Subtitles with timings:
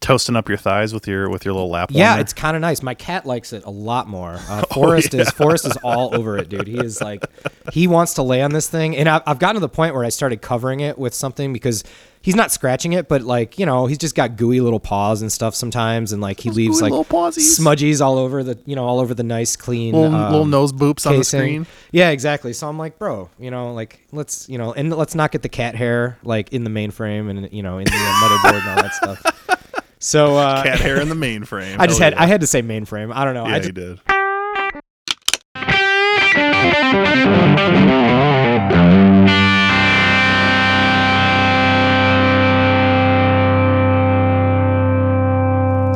[0.00, 1.90] toasting up your thighs with your with your little lap.
[1.92, 2.20] Yeah, warmer?
[2.20, 2.82] it's kind of nice.
[2.82, 4.38] My cat likes it a lot more.
[4.48, 6.66] Uh, Forrest is Forrest is all over it, dude.
[6.68, 7.24] He is like,
[7.72, 10.04] he wants to lay on this thing, and I've, I've gotten to the point where
[10.04, 11.84] I started covering it with something because
[12.24, 15.30] he's not scratching it, but like you know, he's just got gooey little paws and
[15.30, 17.58] stuff sometimes, and like he leaves like little pawsies.
[17.58, 20.72] smudgies all over the you know all over the nice clean little, um, little nose
[20.72, 21.66] boops on the screen.
[21.92, 22.52] Yeah, exactly.
[22.52, 25.48] So I'm like, bro, you know, like let's you know, and let's not get the
[25.48, 28.82] cat hair like in the mainframe and you know in the uh, motherboard and all
[28.82, 29.60] that stuff.
[30.04, 31.76] So uh, Cat hair in the mainframe.
[31.78, 32.22] I just Hell had yeah.
[32.22, 33.10] I had to say mainframe.
[33.14, 33.46] I don't know.
[33.46, 34.00] Yeah, I just, did.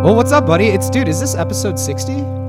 [0.03, 0.69] well, what's up, buddy?
[0.69, 1.07] It's dude.
[1.07, 2.48] Is this episode sixty?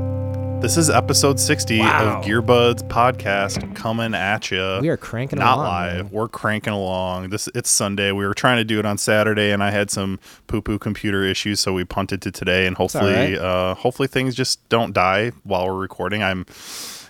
[0.62, 2.20] This is episode 60 Wow.
[2.20, 4.80] of Gearbuds podcast coming at you.
[4.82, 6.06] We are cranking not along, live.
[6.06, 6.10] man.
[6.12, 7.30] We're cranking along.
[7.30, 8.12] This it's Sunday.
[8.12, 11.24] We were trying to do it on Saturday, and I had some poo poo computer
[11.24, 12.68] issues, so we punted to today.
[12.68, 13.36] And hopefully, right.
[13.38, 16.22] uh, hopefully things just don't die while we're recording.
[16.24, 16.46] I'm,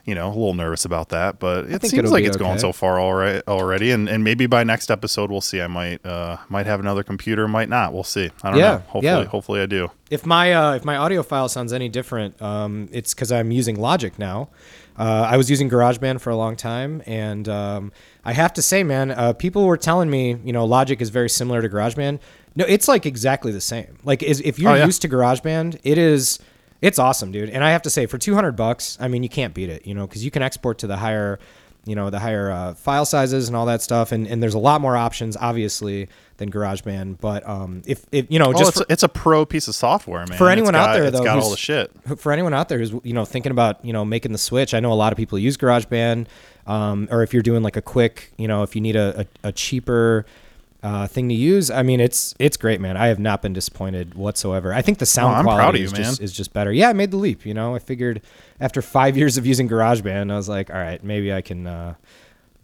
[0.10, 2.60] you know, a little nervous about that, but it seems like it's going okay.
[2.60, 3.92] so far all right already.
[3.92, 5.62] And and maybe by next episode we'll see.
[5.62, 7.94] I might uh might have another computer, might not.
[7.94, 8.30] We'll see.
[8.44, 8.78] I don't Yeah, know.
[8.88, 9.24] Hopefully, yeah.
[9.26, 9.90] hopefully I do.
[10.10, 13.80] If my uh, if my audio file sounds any different, um, it's because I'm using
[13.80, 14.50] Logic now.
[14.98, 17.94] Uh, I was using GarageBand for a long time, and um,
[18.26, 21.30] I have to say, man, uh, people were telling me, you know, Logic is very
[21.30, 22.20] similar to GarageBand.
[22.58, 23.98] No, it's like exactly the same.
[24.04, 24.86] Like, is, if you're Oh, yeah.
[24.86, 26.40] used to GarageBand, it is,
[26.82, 27.50] it's awesome, dude.
[27.50, 29.94] And I have to say, for 200 bucks, I mean, you can't beat it, you
[29.94, 31.40] know, because you can export to the higher,
[31.86, 34.60] you know, the higher uh, file sizes and all that stuff, and, and there's a
[34.60, 37.20] lot more options, obviously, than GarageBand.
[37.20, 39.68] But um, if, if you know, Oh, just it's, for, a, it's a pro piece
[39.68, 40.38] of software, man.
[40.38, 41.92] For anyone out there, it's though, got all the shit.
[42.18, 44.80] for anyone out there who's you know thinking about you know making the switch i
[44.80, 46.28] know a lot of people use garageband
[46.68, 49.50] um, or if you're doing like a quick you know if you need a, a,
[49.50, 50.26] a cheaper
[50.82, 51.70] uh, thing to use.
[51.70, 52.96] I mean it's it's great man.
[52.98, 54.74] I have not been disappointed whatsoever.
[54.74, 56.72] I think the sound Oh, quality of is, just, is just better.
[56.72, 57.76] Yeah i made the leap you know?
[57.76, 58.22] I figured
[58.62, 61.96] after five years of using garageband i was like all right maybe i can uh,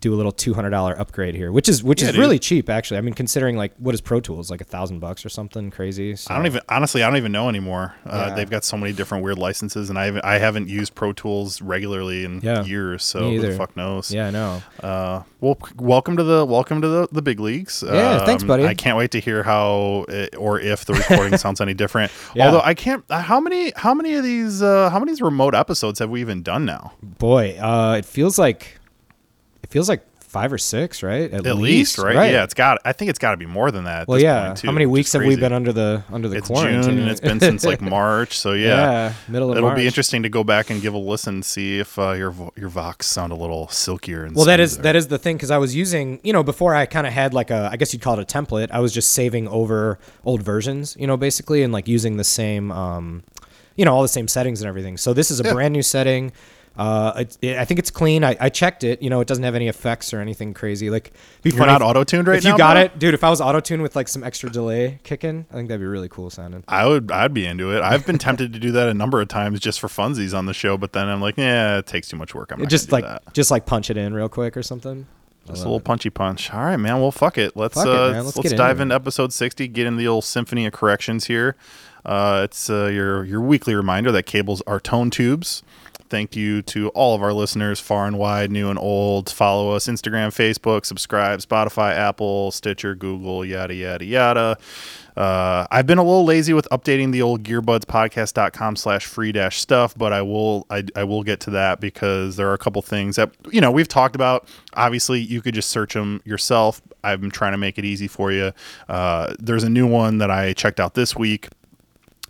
[0.01, 2.21] do a little $200 upgrade here which is which Yeah, is dude.
[2.21, 5.25] really cheap actually i mean considering like what is pro tools like a thousand bucks
[5.25, 6.31] or something crazy so.
[6.33, 7.01] I don't even honestly.
[7.01, 7.95] I don't even know anymore.
[8.05, 8.35] Uh, Yeah.
[8.35, 11.61] They've got so many different weird licenses, and I haven't, I haven't used Pro Tools
[11.61, 12.63] regularly in Yeah.
[12.63, 13.03] years.
[13.03, 14.11] So who the fuck knows?
[14.13, 17.83] yeah i know Uh, well, welcome to the welcome to the, the big leagues.
[17.85, 18.65] Yeah, thanks, Um, buddy.
[18.65, 22.11] I can't wait to hear how it, or if the recording sounds any different.
[22.39, 23.03] Although I can't.
[23.09, 26.09] uh, How many how many of these uh, how many of these remote episodes have
[26.09, 26.93] we even done now?
[27.01, 28.79] boy uh it feels like
[29.75, 32.29] feels like five or six right At least, right?
[32.29, 32.79] Yeah, it's got.
[32.83, 34.01] I think it's got to be more than that.
[34.01, 36.27] At well this yeah point, too, how many weeks have we been under the under
[36.27, 38.37] the It's quarantine June and it's been since like March.
[38.37, 38.67] So yeah.
[38.67, 39.77] yeah, middle of It'll March.
[39.77, 43.07] be interesting to go back and give a listen, see if uh, your your Vox
[43.07, 44.25] sound a little silkier.
[44.25, 46.75] And well that is that is the thing because i was using you know before
[46.75, 48.91] i kind of had like a i guess you'd call it a template i was
[48.93, 53.23] just saving over old versions you know basically and like using the same um
[53.77, 55.53] you know all the same settings and everything so this is a Yeah.
[55.53, 56.31] brand new setting
[56.77, 58.23] uh, it, it, I think it's clean.
[58.23, 59.01] I, I checked it.
[59.01, 60.89] You know, it doesn't have any effects or anything crazy.
[60.89, 62.49] Like, be You're funny not if- auto-tuned right now.
[62.49, 62.83] If you got bro?
[62.83, 63.13] it, dude.
[63.13, 65.85] If I was auto tuned with like some extra delay kicking, I think that'd be
[65.85, 66.63] really cool sounding.
[66.67, 67.81] I would I'd be into it.
[67.81, 70.53] I've been tempted to do that a number of times just for funsies on the
[70.53, 72.51] show, but then I'm like, yeah, it takes too much work.
[72.51, 75.07] I'm just like just like punch it in real quick or something.
[75.47, 76.51] just a little punchy punch.
[76.53, 76.99] All right, man.
[76.99, 77.55] Well, fuck it.
[77.55, 78.25] Let's Fuck uh, man.
[78.25, 79.67] Let's let's, dive into episode 60.
[79.69, 81.55] Get in the old symphony of corrections here.
[82.05, 85.63] Uh, it's uh, your your weekly reminder that cables are tone tubes.
[86.09, 89.29] Thank you to all of our listeners, far and wide, new and old.
[89.29, 94.57] Follow us Instagram, Facebook, subscribe, Spotify, Apple, Stitcher, Google, yada yada yada.
[95.17, 99.97] Uh, I've been a little lazy with updating the old gearbudspodcast.com slash free dash stuff,
[99.97, 103.15] but I will I, I will get to that because there are a couple things
[103.15, 104.47] that you know we've talked about.
[104.73, 106.81] Obviously, you could just search them yourself.
[107.01, 108.51] Been trying to make it easy for you.
[108.89, 111.49] Uh, there's a new one that I checked out this week.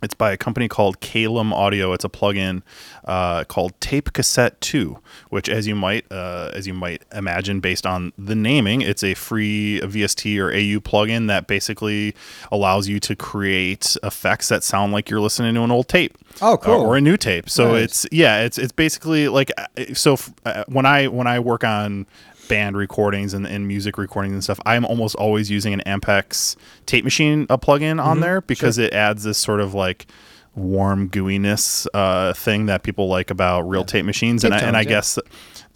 [0.02, 1.94] It's by a company called Caelum Audio.
[1.94, 2.60] It's a plugin
[3.06, 4.98] uh, called Tape Cassette 2,
[5.30, 9.14] which, as you might uh, as you might imagine, based on the naming, it's a
[9.14, 12.14] free VST or AU plugin that basically
[12.52, 16.16] allows you to create effects that sound like you're listening to an old tape.
[16.42, 16.82] Oh, uh, cool.
[16.82, 17.48] or a new tape.
[17.48, 17.84] So Nice.
[18.04, 20.12] it's yeah, it's it's basically like uh, so.
[20.12, 22.06] f- Uh, when I when I work on
[22.48, 26.56] band recordings and, and music recordings and stuff, I'm almost always using an Ampex
[26.86, 28.00] tape machine a plugin Mm-hmm.
[28.00, 30.06] on there because it adds this sort of like
[30.54, 34.80] warm gooiness uh, thing that people like about real tape machines, and I, and I
[34.80, 34.88] yeah.
[34.88, 35.18] guess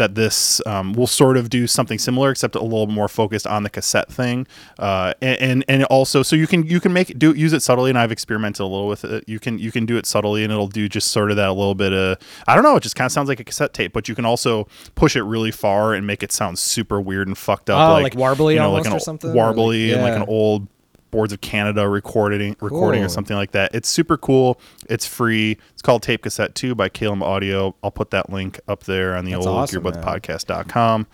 [0.00, 3.62] that this um, will sort of do something similar, except a little more focused on
[3.62, 4.46] the cassette thing,
[4.78, 7.98] uh, and, and also so you can you can make do use it subtly, and
[7.98, 9.24] I've experimented a little with it.
[9.28, 11.52] You can you can do it subtly, and it'll do just sort of that a
[11.52, 12.16] little bit of
[12.48, 14.24] I don't know, it just kind of sounds like a cassette tape, but you can
[14.24, 17.92] also push it really far and make it sound super weird and fucked up, Oh,
[17.92, 19.30] like like warbly you know, almost like an or something?
[19.30, 20.66] Or like- warbly and like an old
[21.10, 23.74] Boards of Canada recording recording or something like that.
[23.74, 24.60] It's super cool.
[24.88, 25.58] It's free.
[25.72, 27.74] It's called Tape Cassette 2 by Caelum Audio.
[27.82, 31.06] I'll put that link up there on the That's old awesome, gearbudspodcast.com.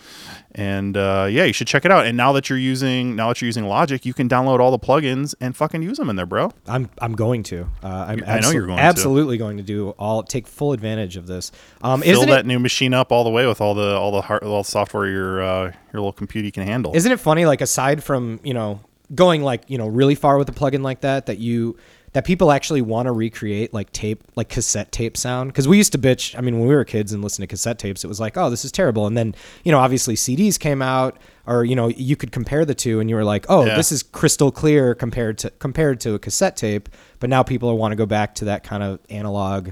[0.52, 2.06] And uh, yeah, you should check it out.
[2.06, 4.78] And now that you're using now that you're using Logic, you can download all the
[4.78, 6.50] plugins and fucking use them in there, bro.
[6.66, 7.68] I'm I'm going to.
[7.82, 8.82] Uh, I'm I know you're going to.
[8.82, 11.52] absolutely going to do all take full advantage of this.
[11.82, 14.22] Um, Fill that it new machine up all the way with all the all the
[14.22, 16.94] hard, all the software your uh, your little computer can handle.
[16.94, 17.44] isn't it funny?
[17.44, 18.80] Like aside from you know
[19.14, 21.76] going like you know really far with a plugin like that, that you
[22.12, 25.92] that people actually want to recreate like tape like cassette tape sound because we used
[25.92, 26.36] to bitch.
[26.36, 28.48] I mean, when we were kids and listened to cassette tapes, it was like, oh,
[28.48, 29.06] this is terrible.
[29.06, 32.74] And then you know obviously CDs came out, or you know you could compare the
[32.74, 33.76] two, and you were like, oh, Yeah.
[33.76, 36.88] this is crystal clear compared to compared to a cassette tape.
[37.20, 39.70] But now people want to go back to that kind of analog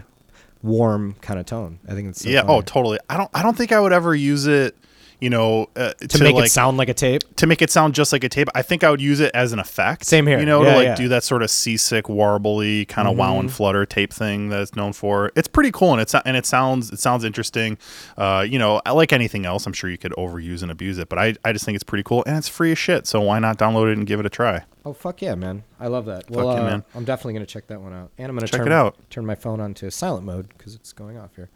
[0.62, 1.78] warm kind of tone.
[1.88, 2.40] I think it's so yeah.
[2.42, 2.58] Oh, funny.
[2.58, 2.98] Oh, totally.
[3.08, 3.30] I don't.
[3.34, 4.76] I don't think I would ever use it.
[5.20, 7.22] You know, uh, to, make like, it sound like a tape.
[7.36, 8.48] to make it sound just like a tape.
[8.54, 10.04] I think I would use it as an effect.
[10.04, 10.38] Same here.
[10.38, 10.94] You know, Yeah, to like yeah.
[10.94, 11.02] Mm-hmm.
[11.04, 14.74] do that sort of seasick, warbly kind of wow and flutter tape thing that it's
[14.74, 15.30] known for.
[15.36, 17.78] It's pretty cool, and it's and it sounds it sounds interesting.
[18.18, 19.66] Uh, you know, like anything else.
[19.66, 22.04] I'm sure you could overuse and abuse it, but I I just think it's pretty
[22.04, 23.06] cool, and it's free as shit.
[23.06, 24.64] So why not download it and give it a try?
[24.84, 25.62] Oh fuck yeah, man!
[25.80, 26.28] I love that.
[26.30, 26.84] Well, yeah, uh, man.
[26.94, 28.96] I'm definitely gonna check that one out, and I'm gonna Check turn it out.
[29.08, 31.48] turn my phone on to silent mode because it's going off here.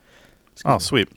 [0.64, 1.08] Oh, sweet.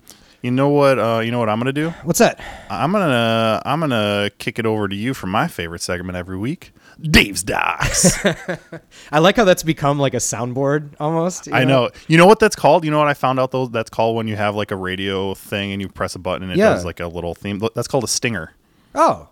[0.41, 0.97] You know what?
[0.97, 1.89] Uh, you know what I'm gonna do?
[2.03, 2.39] What's that?
[2.69, 6.73] I'm gonna I'm gonna kick it over to you for my favorite segment every week,
[6.99, 8.17] Dave's Docs.
[9.11, 11.45] I like how that's become like a soundboard almost.
[11.45, 11.91] you I know.
[12.07, 12.83] You know what that's called?
[12.85, 13.67] You know what I found out though?
[13.67, 16.51] That's called when you have like a radio thing and you press a button and
[16.53, 16.69] it Yeah.
[16.69, 17.61] does like a little theme.
[17.75, 18.53] That's called a stinger.
[18.95, 19.29] Oh,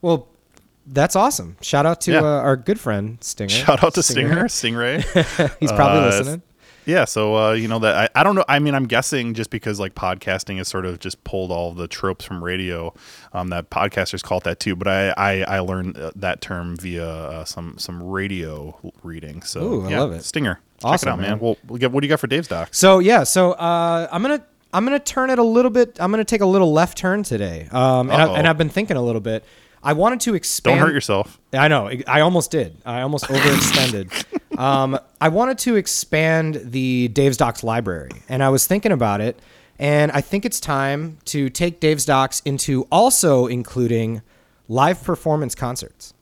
[0.00, 0.28] well,
[0.86, 1.56] that's awesome.
[1.60, 2.20] Shout out to Yeah.
[2.20, 3.50] uh, our good friend Stinger.
[3.50, 5.02] Shout out to Stinger, Stingray.
[5.60, 6.42] He's probably Uh, listening.
[6.86, 8.44] Yeah, so uh, you know that I, I don't know.
[8.48, 11.88] I mean, I'm guessing just because like podcasting has sort of just pulled all the
[11.88, 12.94] tropes from radio,
[13.32, 14.76] um, that podcasters call it that too.
[14.76, 19.42] But I I, I learned uh, that term via uh, some some radio reading.
[19.42, 20.24] So Ooh, I yeah, love it.
[20.24, 20.60] Stinger.
[20.78, 21.30] Check Awesome, it out, man.
[21.30, 21.38] man.
[21.40, 22.78] Well, get, what do you got for Dave's docs?
[22.78, 25.96] So yeah, so uh, I'm gonna I'm gonna turn it a little bit.
[26.00, 27.68] I'm gonna take a little left turn today.
[27.72, 29.44] Um, and, I, and I've been thinking a little bit.
[29.82, 30.78] I wanted to expand.
[30.80, 31.40] Don't hurt yourself.
[31.52, 31.90] I know.
[32.08, 32.76] I almost did.
[32.84, 34.24] I almost overextended.
[34.58, 39.38] um, I wanted to expand the Dave's Docs library, and I was thinking about it,
[39.78, 44.22] and I think it's time to take Dave's Docs into also including
[44.68, 46.14] live performance concerts.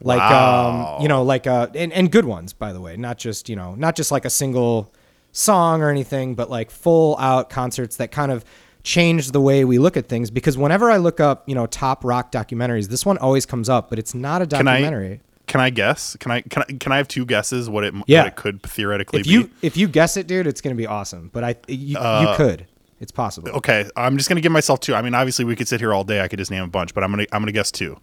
[0.00, 0.96] Like Wow.
[0.98, 3.56] um, you know, like uh, and, and good ones, by the way, not just you
[3.56, 4.92] know, not just like a single
[5.32, 8.44] song or anything, but like full out concerts that kind of
[8.84, 10.30] change the way we look at things.
[10.30, 13.90] Because whenever I look up, you know, top rock documentaries, this one always comes up,
[13.90, 15.16] but it's not a documentary.
[15.16, 15.20] can
[15.60, 16.16] I guess?
[16.20, 18.20] Can I can I, can I have two guesses what it Yeah.
[18.20, 19.32] what it could theoretically if be?
[19.32, 21.30] you if you guess it, dude, it's gonna be awesome.
[21.32, 22.66] But I you, you could.
[23.00, 23.50] It's possible.
[23.50, 24.94] Uh, okay, I'm just gonna give myself two.
[24.94, 26.20] I mean, obviously we could sit here all day.
[26.20, 27.98] I could just name a bunch, but I'm gonna I'm gonna guess two.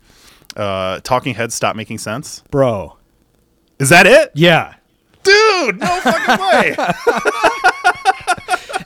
[0.55, 2.43] Uh, Talking Heads stop making sense.
[2.51, 2.97] Bro.
[3.79, 4.75] Is that it, Yeah.
[5.23, 5.79] dude?
[5.79, 6.75] No fucking way.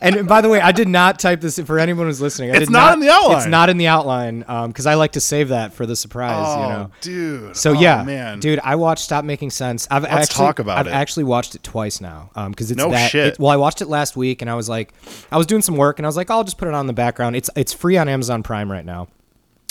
[0.02, 2.52] And by the way, I did not type this for anyone who's listening.
[2.52, 3.38] I It's did not in the outline.
[3.38, 6.46] It's not in the outline because I like to save that for the surprise.
[6.48, 6.92] oh, you know.
[7.02, 7.56] dude.
[7.58, 9.88] So Oh, yeah, man, dude, I watched Stop Making Sense.
[9.92, 10.92] I've Let's actually, talk about I've it.
[10.94, 13.12] actually watched it twice now because it's No that.
[13.12, 13.28] shit.
[13.34, 14.94] it- well, I watched it last week and I was like,
[15.32, 16.94] I was doing some work and I was like, I'll just put it on the
[16.94, 17.36] background.
[17.36, 19.08] It's it's free on Amazon Prime right now.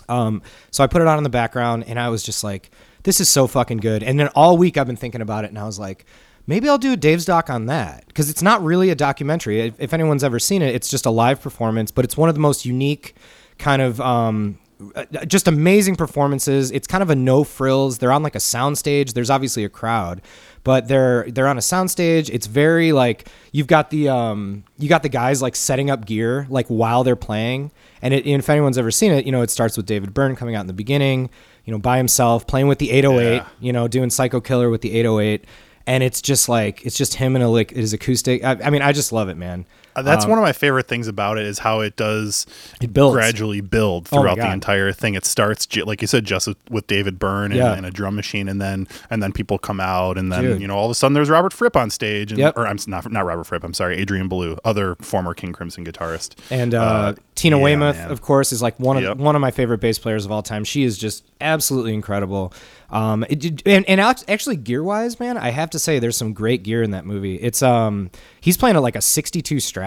[0.09, 2.71] Um, so I put it on in the background and I was just like,
[3.03, 4.03] this is so fucking good.
[4.03, 6.05] And then all week I've been thinking about it and I was like,
[6.49, 9.61] maybe I'll do a Dave's doc on that because it's not really a documentary.
[9.61, 12.35] If, if anyone's ever seen it, it's just a live performance, but it's one of
[12.35, 13.15] the most unique
[13.59, 14.59] kind of um,
[14.97, 16.71] uh, just amazing performances.
[16.73, 17.99] It's kind of a no frills.
[17.99, 19.13] They're on like a soundstage.
[19.13, 20.23] There's obviously a crowd,
[20.65, 22.31] but they're they're on a soundstage.
[22.31, 26.47] It's very like you've got the um you got the guys like setting up gear
[26.49, 27.71] like while they're playing.
[28.01, 30.37] And, it, and if anyone's ever seen it, you know it starts with David Byrne
[30.37, 31.29] coming out in the beginning,
[31.65, 33.47] you know by himself playing with the 808, Yeah.
[33.61, 35.45] you know doing Psycho Killer with the 808.
[35.89, 38.45] And it's just like it's just him and a like his acoustic.
[38.45, 39.65] I, I mean, I just love it, man.
[39.99, 42.47] Uh, That's one of my favorite things about it is how it does
[42.81, 43.15] It builds.
[43.15, 45.15] gradually build Oh throughout the entire thing.
[45.15, 47.75] It starts like you said, just with, David Byrne and, Yeah.
[47.75, 50.61] and a drum machine, and then and then people come out, and then Dude.
[50.63, 52.55] you know all of a sudden there's Robert Fripp on stage, and, Yep.
[52.57, 56.35] or I'm not not Robert Fripp, I'm sorry, Adrian Belew, other former King Crimson guitarist,
[56.51, 58.11] And uh, Tina yeah, Weymouth, man.
[58.11, 59.17] of course, is like one of Yep.
[59.19, 60.65] one of my favorite bass players of all time.
[60.65, 62.53] She is just absolutely incredible.
[62.91, 66.63] Um, it, and and actually, gear wise, man, I have to say there's some great
[66.63, 67.37] gear in that movie.
[67.37, 69.83] It's um, he's playing at like a 62 Strat,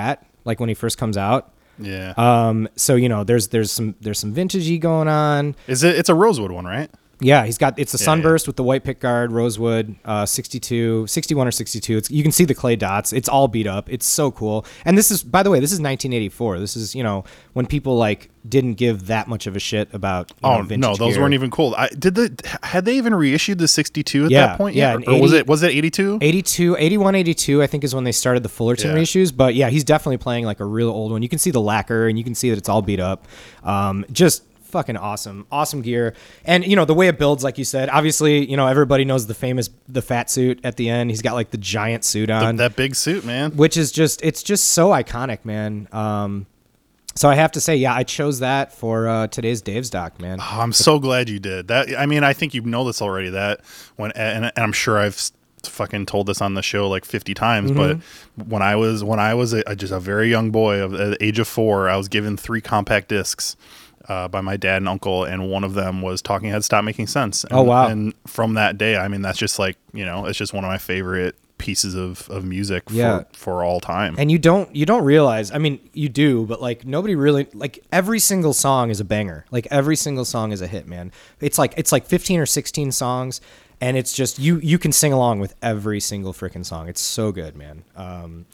[0.46, 1.52] like when he first comes out.
[1.80, 2.14] yeah.
[2.18, 5.56] Um, so you know, there's there's some there's some vintagey going on.
[5.68, 5.96] is it?
[5.98, 6.90] It's a Rosewood one, right?
[7.22, 11.08] Yeah, he's got it's a Yeah, sunburst with the white pick guard, rosewood, uh, 62,
[11.08, 11.98] 61 or 62.
[11.98, 13.14] It's you can see the clay dots.
[13.14, 13.90] It's all beat up.
[13.92, 14.66] It's so cool.
[14.86, 16.60] And this is by the way, this is 1984.
[16.60, 17.24] This is, you know,
[17.54, 20.96] when people like didn't give that much of a shit about you know, Oh no,
[20.96, 21.22] those gear.
[21.22, 21.76] weren't even cool.
[21.78, 24.76] I did the had they even reissued the 62 at Yeah, that point?
[24.76, 25.08] yeah, yet?
[25.08, 26.18] or was it was it 82?
[26.22, 28.98] 82, 81, 82, I think is when they started the Fullerton Yeah.
[29.02, 29.36] reissues.
[29.36, 31.22] But yeah, he's definitely playing like a real old one.
[31.22, 33.28] You can see the lacquer and you can see that it's all beat up.
[33.64, 36.16] Um, just fucking awesome, awesome gear.
[36.46, 37.90] And you know the way it builds, like you said.
[37.90, 41.10] Obviously, you know everybody knows the famous the fat suit at the end.
[41.10, 43.56] He's got like the giant suit on, that big suit, man.
[43.56, 45.88] which is just it's just so iconic, man.
[45.92, 46.48] Um,
[47.16, 50.40] so I have to say, yeah, I chose that for uh, today's Dave's doc, man.
[50.40, 51.90] Oh, I'm so glad you did that.
[51.98, 53.30] I mean, I think you know this already.
[53.30, 53.62] That
[53.98, 55.32] when and, and I'm sure I've
[55.68, 57.72] fucking told this on the show like 50 times.
[57.72, 57.98] But
[58.48, 61.40] when I was when I was a, just a very young boy of the age
[61.40, 63.56] of four, I was given three compact discs.
[64.08, 67.08] Uh, by my dad and uncle, and one of them was Talking Heads Stop Making
[67.08, 67.44] Sense.
[67.44, 67.88] And, Oh, wow.
[67.88, 70.70] And from that day, I mean, that's just like you know, it's just one of
[70.70, 73.20] my favorite pieces of, of music Yeah.
[73.34, 74.16] for, for all time.
[74.18, 77.84] and you don't you don't realize i mean you do but like nobody really like
[77.92, 81.60] every single song is a banger like every single song is a hit man it's
[81.60, 83.42] like it's like 15 or 16 songs
[83.80, 87.32] and it's just you you can sing along with every single freaking song it's so
[87.32, 88.48] good man um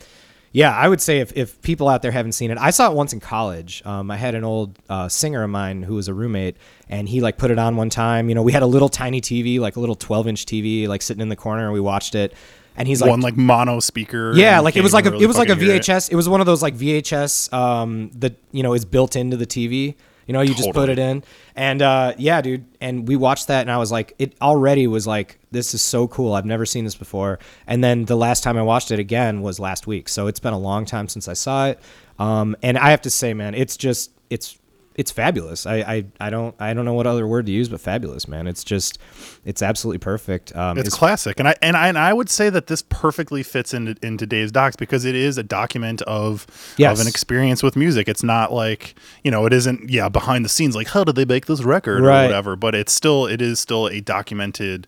[0.52, 2.96] yeah, I would say if, if people out there haven't seen it, I saw it
[2.96, 3.82] once in college.
[3.86, 6.58] Um, I had an old uh, singer of mine who was a roommate,
[6.90, 8.30] and he like put it on one time.
[8.30, 11.02] You know, we had a little tiny TV, like a little 12 inch TV, like
[11.02, 12.34] sitting in the corner, and we watched it.
[12.76, 14.34] And he's like, one like mono speaker.
[14.36, 15.82] yeah, like it was like a really it was like a hear it.
[15.82, 16.12] VHS.
[16.12, 16.16] It.
[16.16, 19.96] was one of those like VHS um that you know is built into the TV.
[20.28, 21.24] You know, you just put it in,
[21.56, 22.66] and uh, yeah, dude.
[22.80, 26.08] And we watched that, and I was like, it already was like, this is so
[26.08, 26.34] cool.
[26.34, 27.40] I've never seen this before.
[27.66, 30.54] And then the last time I watched it again was last week, so it's been
[30.54, 31.80] a long time since I saw it.
[32.20, 34.60] Um, and I have to say, man, it's just it's
[34.98, 35.66] it's fabulous.
[35.66, 38.48] I, I I don't I don't know what other word to use, but fabulous, man.
[38.48, 38.98] It's just
[39.46, 40.56] it's absolutely perfect.
[40.56, 43.44] Um, It's it's- classic, and I and I and I would say that this perfectly
[43.44, 46.98] fits into into Dave's docs because it is a document of Yes.
[46.98, 48.10] of an experience with music.
[48.10, 51.26] It's not like you know, it isn't yeah behind the scenes like how did they
[51.26, 52.24] make this record Right.
[52.24, 52.56] or whatever.
[52.56, 54.88] But it's still it is still a documented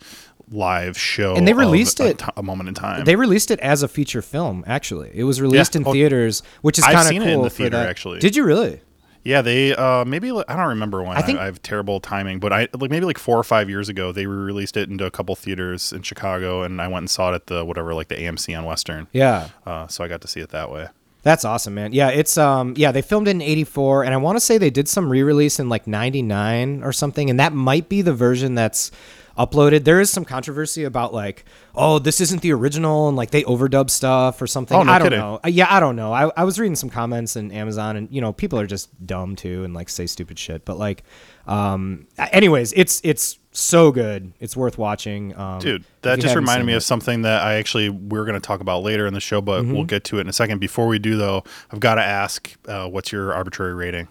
[0.52, 3.06] live show, And they released a, it- a moment in time.
[3.06, 4.64] They released it as a feature film.
[4.66, 7.22] Actually, it was released in Oh, theaters, which is kind of cool.
[7.22, 7.88] it in the theater, that.
[7.88, 8.18] actually.
[8.20, 8.82] Did you really?
[9.30, 11.16] Yeah, they uh maybe I don't remember when.
[11.16, 13.70] I, I think- I have terrible timing, but I like maybe like four or five
[13.70, 17.10] years ago they re-released it into a couple theaters in Chicago, and I went and
[17.10, 19.08] saw it at the whatever like the AMC on Western.
[19.14, 20.88] Yeah, Uh, so I got to see it that way.
[21.22, 21.92] that's awesome, man.
[21.94, 24.70] Yeah, it's um, yeah, they filmed it in '84, and I want to say they
[24.70, 28.90] did some re-release in like '99 or something, and that might be the version that's
[29.38, 29.84] uploaded.
[29.84, 31.46] There is some controversy about like,
[31.76, 34.78] oh, this isn't the original, and like they overdub stuff or something.
[34.78, 35.20] Oh, no I don't kidding.
[35.20, 35.40] know.
[35.44, 36.12] Uh, Yeah, I don't know.
[36.14, 39.36] I, I was reading some comments in Amazon, and you know, people are just dumb
[39.36, 40.66] too, and like say stupid shit.
[40.66, 41.04] But like,
[41.48, 44.32] um, anyways, it's it's so good.
[44.40, 45.36] It's worth watching.
[45.38, 46.78] Um, Dude, that just reminded me it.
[46.78, 49.64] of something that I actually we're going to talk about later in the show, but
[49.64, 49.74] Mm-hmm.
[49.74, 50.60] we'll get to it in a second.
[50.60, 54.08] Before we do, though, I've got to ask, uh, what's your arbitrary rating,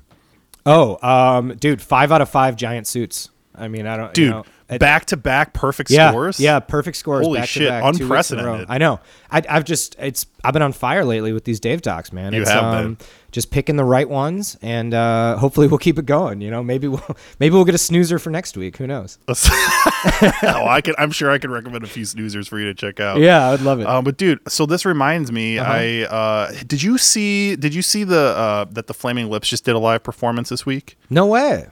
[0.66, 3.30] Oh, um, dude, five out of five giant suits.
[3.58, 4.24] I mean, I don't, dude?
[4.24, 6.38] You know, it- back to back perfect yeah, scores.
[6.38, 7.24] yeah, perfect scores.
[7.24, 8.52] Holy shit, back, two weeks in a row.
[8.54, 8.66] unprecedented.
[8.68, 9.00] I know.
[9.30, 12.32] I, I've just, it's, I've been on fire lately with these Dave docs, man.
[12.32, 13.06] You it's, have um, been.
[13.30, 16.40] Just picking the right ones, and uh, hopefully we'll keep it going.
[16.40, 17.04] You know, maybe we'll,
[17.38, 18.78] maybe we'll get a snoozer for next week.
[18.78, 19.18] Who knows?
[19.28, 20.94] oh, I can.
[20.96, 23.18] I'm sure I can recommend a few snoozers for you to check out.
[23.18, 23.86] Yeah, I'd love it.
[23.86, 25.58] Um, but dude, so this reminds me.
[25.58, 25.70] Uh-huh.
[25.70, 27.54] I uh, did you see?
[27.54, 30.64] Did you see the uh, that the Flaming Lips just did a live performance this
[30.64, 30.96] week?
[31.10, 31.66] no way.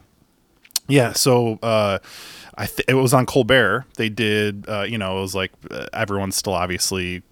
[0.88, 1.98] Yeah, so uh,
[2.56, 3.84] I th- it was on Colbert.
[3.96, 7.22] They did, uh, you know, it was like uh, everyone's still obviously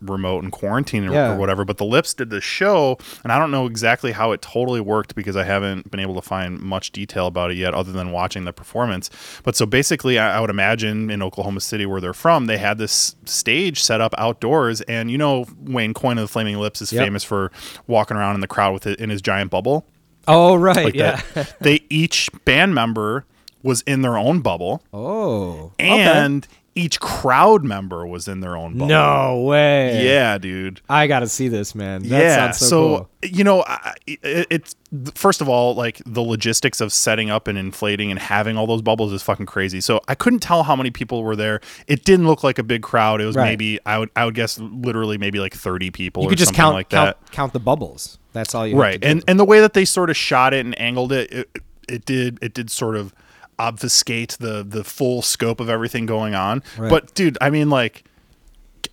[0.00, 1.34] remote and quarantine or, Yeah.
[1.34, 1.62] or whatever.
[1.66, 5.14] But the Lips did the show, and I don't know exactly how it totally worked
[5.14, 8.44] because I haven't been able to find much detail about it yet, other than watching
[8.46, 9.10] the performance.
[9.44, 12.78] But so basically, I, I would imagine in Oklahoma City, where they're from, they had
[12.78, 16.90] this stage set up outdoors, and you know, Wayne Coyne of the Flaming Lips is
[16.90, 17.04] Yep.
[17.04, 17.52] famous for
[17.86, 19.86] walking around in the crowd with it in his giant bubble
[20.28, 20.84] Oh, right.
[20.86, 21.20] like yeah.
[21.34, 21.56] that.
[21.60, 23.24] they each band member
[23.62, 25.72] was in their own bubble, Oh.
[25.80, 26.40] okay.
[26.76, 28.86] Each crowd member was in their own bubble.
[28.86, 30.04] no way.
[30.04, 30.82] Yeah, dude.
[30.88, 32.02] I got to see this, man.
[32.02, 32.36] That yeah.
[32.36, 33.10] sounds so, cool.
[33.22, 34.76] you know, I, it, it's
[35.14, 38.82] first of all like the logistics of setting up and inflating and having all those
[38.82, 39.80] bubbles is fucking crazy.
[39.80, 41.60] So I couldn't tell how many people were there.
[41.86, 43.20] It didn't look like a big crowd.
[43.20, 43.46] It was Right.
[43.46, 46.22] maybe I would I would guess literally maybe like thirty people.
[46.24, 47.32] You could just count, like count that.
[47.32, 48.18] count the bubbles.
[48.34, 49.06] That's all you have right to do.
[49.08, 51.48] and and the way that they sort of shot it and angled it it,
[51.88, 53.14] it did it did sort of
[53.58, 56.90] obfuscate the the full scope of everything going on Right.
[56.90, 58.04] but dude i mean like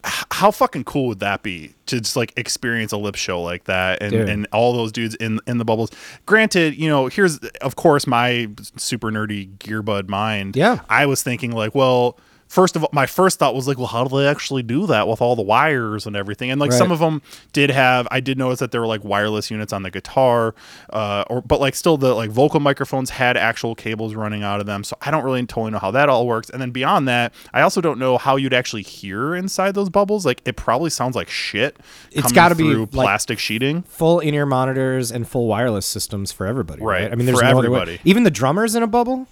[0.05, 4.01] how fucking cool would that be to just like experience a lip show like that
[4.01, 4.27] and, Dude.
[4.29, 5.91] and all those dudes in in the bubbles
[6.25, 10.79] granted you know here's of course my super nerdy gearbud mind Yeah.
[10.89, 12.17] i was thinking like well
[12.53, 15.07] first of all my first thought was like well how do they actually do that
[15.07, 17.19] with all the wires and everything and like some of them
[17.51, 20.53] did have i did notice that there were like wireless units on the guitar
[20.91, 24.67] uh or but like still the like vocal microphones had actual cables running out of
[24.67, 27.33] them so i don't really totally know how that all works and then beyond that
[27.53, 31.15] i also don't know how you'd actually hear inside those bubbles like it probably sounds
[31.15, 31.77] like shit
[32.12, 36.45] It's gotta be, through like, plastic sheeting Full in-ear monitors and full wireless systems for
[36.45, 36.81] everybody.
[36.81, 37.03] Right.
[37.03, 38.00] Right, I mean, there's for no other way- everybody.
[38.03, 39.27] Even the drummers in a bubble.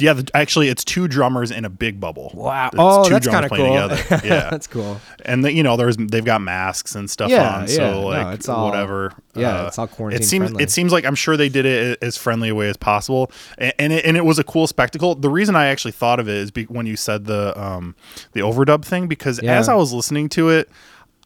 [0.00, 2.66] Yeah the, actually it's two drummers in a big bubble Wow.
[2.68, 3.96] It's oh, two that's drummers kind of playing cool.
[3.96, 4.26] together.
[4.26, 5.00] yeah that's cool.
[5.24, 7.66] and the, you know there's they've got masks and stuff Yeah, on yeah.
[7.66, 10.62] so No, like it's all- whatever yeah, Uh, it's all quarantine it seems friendly.
[10.64, 13.72] it seems like i'm sure they did it as friendly a way as possible and,
[13.78, 16.34] and, it, and it was a cool spectacle the reason i actually thought of it
[16.36, 17.94] is be, when you said the um
[18.32, 19.58] the overdub thing because Yeah.
[19.58, 20.68] as i was listening to it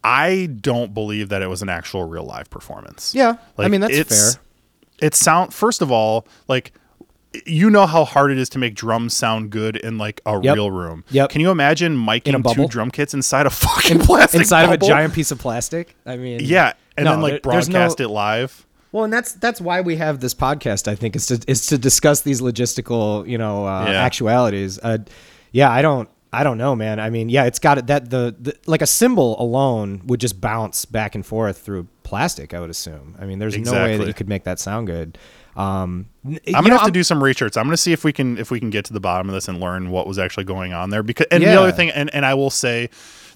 [0.02, 3.94] i don't believe that it was an actual real live performance Yeah, I mean, that's
[3.96, 4.42] it's- fair.
[5.00, 6.72] it sound first of all like
[7.46, 10.54] you know how hard it is to make drums sound good in like a Yep.
[10.56, 11.04] real room.
[11.10, 11.30] Yep.
[11.30, 12.54] Can you imagine miking bubble?
[12.64, 15.96] two drum kits inside a fucking plastic Inside of a giant piece of plastic.
[16.06, 18.66] I mean, Yeah, and No, then like there- there's no- broadcast it live.
[18.92, 20.86] Well, and that's that's why we have this podcast.
[20.86, 23.92] I think is to is to discuss these logistical, you know, uh, Yeah.
[24.04, 24.78] actualities.
[24.80, 24.98] Uh,
[25.50, 27.00] yeah, I don't, I don't know, man.
[27.00, 30.40] I mean, yeah, it's got it that the, the like a cymbal alone would just
[30.40, 32.54] bounce back and forth through plastic.
[32.54, 33.16] I would assume.
[33.20, 35.18] I mean, there's no way that you could make that sound good.
[35.56, 37.56] Um, I'm gonna know, have to do some research.
[37.56, 39.46] I'm gonna see if we can if we can get to the bottom of this
[39.48, 41.02] and learn what was actually going on there.
[41.02, 42.90] Because and the other thing, and, and I will say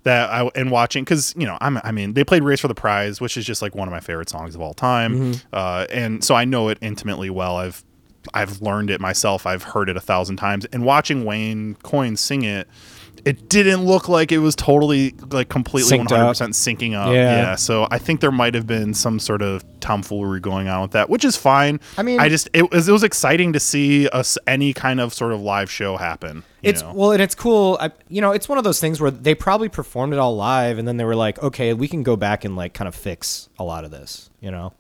[0.05, 2.75] that I in watching because you know I'm I mean they played Race for the
[2.75, 5.47] Prize, which is just like one of my favorite songs of all time, Mm-hmm.
[5.53, 7.57] uh, and so I know it intimately well.
[7.57, 7.85] I've
[8.35, 9.47] I've learned it myself.
[9.47, 12.69] I've heard it a thousand times, and watching Wayne Coyne sing it.
[13.25, 17.13] It didn't look like it was totally like completely Synced 100% syncing up.
[17.13, 17.37] Yeah.
[17.37, 17.55] yeah.
[17.57, 21.09] So I think there might have been some sort of tomfoolery going on with that,
[21.11, 21.81] which is fine.
[21.97, 25.13] I mean- I just it was it was exciting to see us any kind of
[25.15, 26.45] sort of live show happen.
[26.63, 26.93] you It's know?
[26.95, 27.77] well, and it's cool.
[27.81, 30.79] I, you know, it's one of those things where they probably performed it all live,
[30.79, 33.49] and then they were like, okay, we can go back and like kind of fix
[33.59, 34.31] a lot of this.
[34.41, 34.73] You know,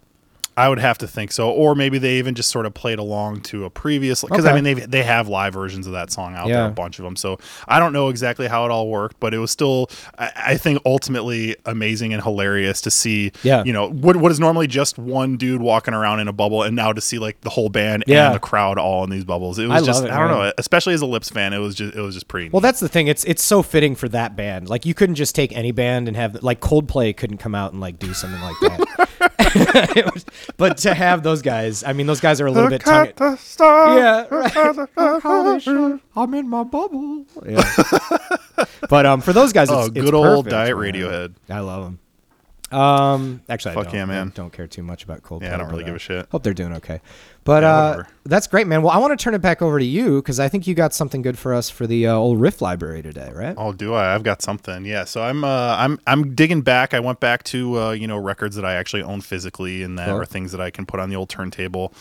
[0.58, 3.42] I would have to think so, or maybe they even just sort of played along
[3.42, 6.48] to a previous because I mean they they have live versions of that song out
[6.48, 7.14] there, a bunch of them.
[7.14, 7.38] So
[7.68, 9.88] I don't know exactly how it all worked, but it was still
[10.18, 13.30] I, I think ultimately amazing and hilarious to see.
[13.44, 13.62] Yeah.
[13.64, 16.74] you know what what is normally just one dude walking around in a bubble, and
[16.74, 18.26] now to see like the whole band Yeah.
[18.26, 19.58] and the crowd all in these bubbles.
[19.60, 20.46] It was I just it, I don't man.
[20.48, 22.48] know, especially as a Lips fan, it was just it was just pretty.
[22.48, 22.66] Well, neat.
[22.68, 23.06] that's the thing.
[23.06, 24.68] It's it's so fitting for that band.
[24.68, 27.80] Like you couldn't just take any band and have like Coldplay couldn't come out and
[27.80, 29.08] like do something like that.
[29.54, 30.24] It was-
[30.56, 33.06] but to have those guys, I mean, those guys are a little bit tongue.
[33.98, 34.56] Yeah, right.
[36.16, 37.24] I'm in my bubble.
[37.46, 37.62] Yeah.
[38.88, 40.92] but um, for those guys, it's, Oh, it's good old perfect, Diet man.
[40.94, 41.34] Radiohead.
[41.50, 41.98] I love them.
[42.70, 44.28] Um, actually, Fuck I don't, yeah, man.
[44.28, 45.42] I don't care too much about Coldplay.
[45.44, 46.26] Yeah, I don't really give a shit.
[46.30, 47.00] Hope they're doing okay.
[47.44, 48.82] But Yeah, uh, that's great, man.
[48.82, 50.92] Well, I want to turn it back over to you because I think you got
[50.92, 53.54] something good for us for the uh, old riff library today, right?
[53.56, 54.14] Oh, do I?
[54.14, 54.84] I've got something.
[54.84, 55.04] Yeah.
[55.04, 56.92] So I'm uh I'm I'm digging back.
[56.92, 60.08] I went back to uh, you know, records that I actually own physically and that
[60.08, 60.20] Cool.
[60.20, 61.94] are things that I can put on the old turntable.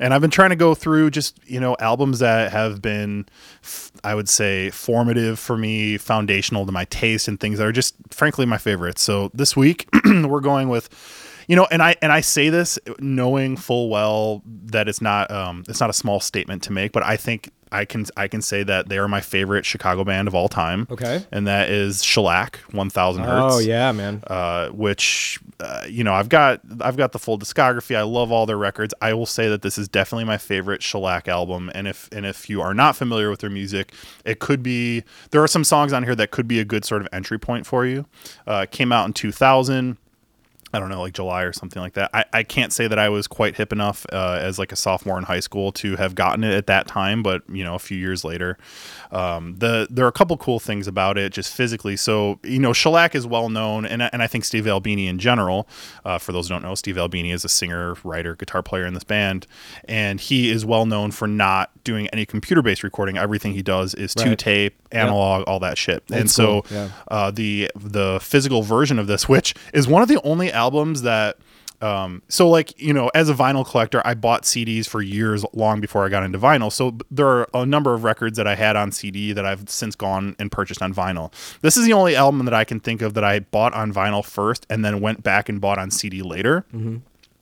[0.00, 3.26] And I've been trying to go through just, you know, albums that have been
[3.62, 7.72] f- I would say formative for me, foundational to my taste and things that are
[7.72, 9.02] just frankly my favorites.
[9.02, 10.88] So this week we're going with
[11.48, 15.64] you know, and I and I say this knowing full well that it's not um
[15.68, 18.62] it's not a small statement to make, but I think I can I can say
[18.62, 20.86] that they are my favorite Chicago band of all time.
[20.90, 21.24] Okay.
[21.32, 23.54] and that is Shellac, One Thousand Hertz.
[23.56, 24.22] Oh yeah, man.
[24.26, 27.96] Uh, which uh, you know I've got I've got the full discography.
[27.96, 28.94] I love all their records.
[29.02, 31.70] I will say that this is definitely my favorite Shellac album.
[31.74, 33.92] And if and if you are not familiar with their music,
[34.24, 37.02] it could be there are some songs on here that could be a good sort
[37.02, 38.06] of entry point for you.
[38.46, 39.96] Uh, came out in 2000.
[40.74, 42.10] I don't know, like July or something like that.
[42.12, 45.18] I, I can't say that I was quite hip enough uh, as like a sophomore
[45.18, 47.96] in high school to have gotten it at that time, but you know, a few
[47.96, 48.58] years later,
[49.10, 51.96] um, the there are a couple cool things about it just physically.
[51.96, 55.68] So you know, Shellac is well known, and and I think Steve Albini in general.
[56.04, 58.94] Uh, for those who don't know, Steve Albini is a singer, writer, guitar player in
[58.94, 59.46] this band,
[59.84, 63.16] and he is well known for not doing any computer based recording.
[63.18, 64.38] Everything he does is two Right.
[64.38, 66.02] tape, analog, all that shit.
[66.10, 66.88] and school, so yeah.
[67.08, 71.36] uh, the the physical version of this, which is one of the only albums that.
[71.82, 75.80] Um, so like you know, as a vinyl collector, I bought CDs for years long
[75.82, 76.72] before I got into vinyl.
[76.72, 79.94] So there are a number of records that I had on CD that I've since
[79.94, 81.30] gone and purchased on vinyl.
[81.60, 84.24] This is the only album that I can think of that I bought on vinyl
[84.24, 86.64] first and then went back and bought on CD later.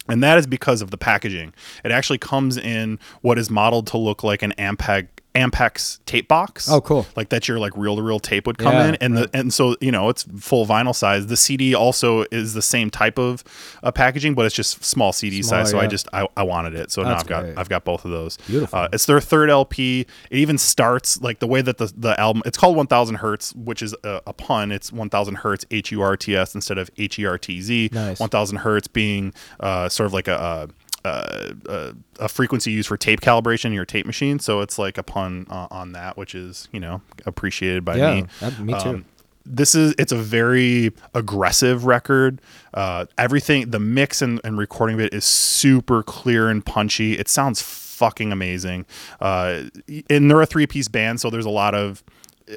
[0.08, 1.54] And that is because of the packaging.
[1.84, 6.70] It actually comes in what is modeled to look like an Ampeg Ampex tape box.
[6.70, 7.06] Oh, cool.
[7.16, 9.52] Like that your like reel to reel tape would come Yeah, in, and the and
[9.52, 11.26] so you know it's full vinyl size.
[11.28, 13.42] The CD also is the same type of
[13.82, 15.70] uh, packaging, but it's just small CD Smaller, size.
[15.70, 17.46] So I just I, I wanted it, so now I've got.
[17.56, 18.36] I've got both of those.
[18.46, 18.78] Beautiful.
[18.78, 20.00] Uh, it's their third LP.
[20.30, 22.42] It even starts like the way that the the album.
[22.44, 24.70] It's called 1000 Hertz, which is a, a pun.
[24.70, 27.88] It's 1000 Hertz H U R T S instead of H E R T Z.
[27.92, 28.20] Nice.
[28.20, 30.68] 1000 Hertz being uh, sort of like a.
[30.68, 30.68] a
[31.04, 34.98] uh, uh, a frequency used for tape calibration in your tape machine, so it's like
[34.98, 38.24] a pun uh, on that, which is you know appreciated by Yeah, me.
[38.40, 38.88] that- me too.
[38.88, 39.04] Um,
[39.44, 42.40] this is it's a very aggressive record.
[42.74, 47.18] Uh, everything, the mix and, and recording of it is super clear and punchy.
[47.18, 48.86] It sounds fucking amazing.
[49.20, 49.64] Uh,
[50.08, 52.04] and they're a three piece band, so there's a lot of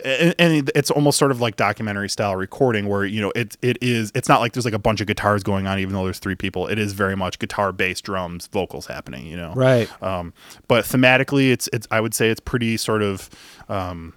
[0.03, 3.77] and and it's almost sort of like documentary style recording where you know it it
[3.81, 6.19] is it's not like there's like a bunch of guitars going on even though there's
[6.19, 9.89] three people it is very much guitar bass drums vocals happening you know Right.
[10.01, 10.33] um,
[10.67, 13.29] but thematically it's it's i would say it's pretty sort of
[13.69, 14.13] um,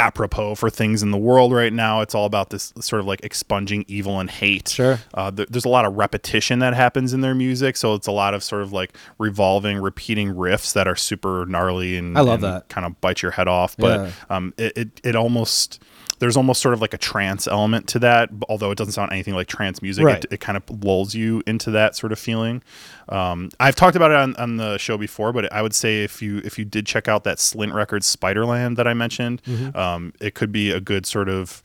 [0.00, 2.00] apropos for things in the world right now.
[2.00, 4.68] It's all about this sort of like expunging evil and hate.
[4.70, 4.98] Sure.
[5.12, 8.12] Uh, th- there's a lot of repetition that happens in their music, so it's a
[8.12, 12.42] lot of sort of like revolving, repeating riffs that are super gnarly and I love
[12.42, 12.68] and that.
[12.68, 13.76] kind of bite your head off.
[13.76, 14.12] But Yeah.
[14.36, 15.82] um, it, it it almost
[16.20, 19.34] there's almost sort of like a trance element to that, although it doesn't sound anything
[19.34, 20.04] like trance music.
[20.04, 20.24] Right.
[20.24, 22.62] It, it kind of lulls you into that sort of feeling.
[23.08, 26.22] Um, I've talked about it on, on the show before, but I would say if
[26.22, 29.76] you if you did check out that Slint Records Spiderland that I mentioned, Mm-hmm.
[29.76, 31.62] um, it could be a good sort of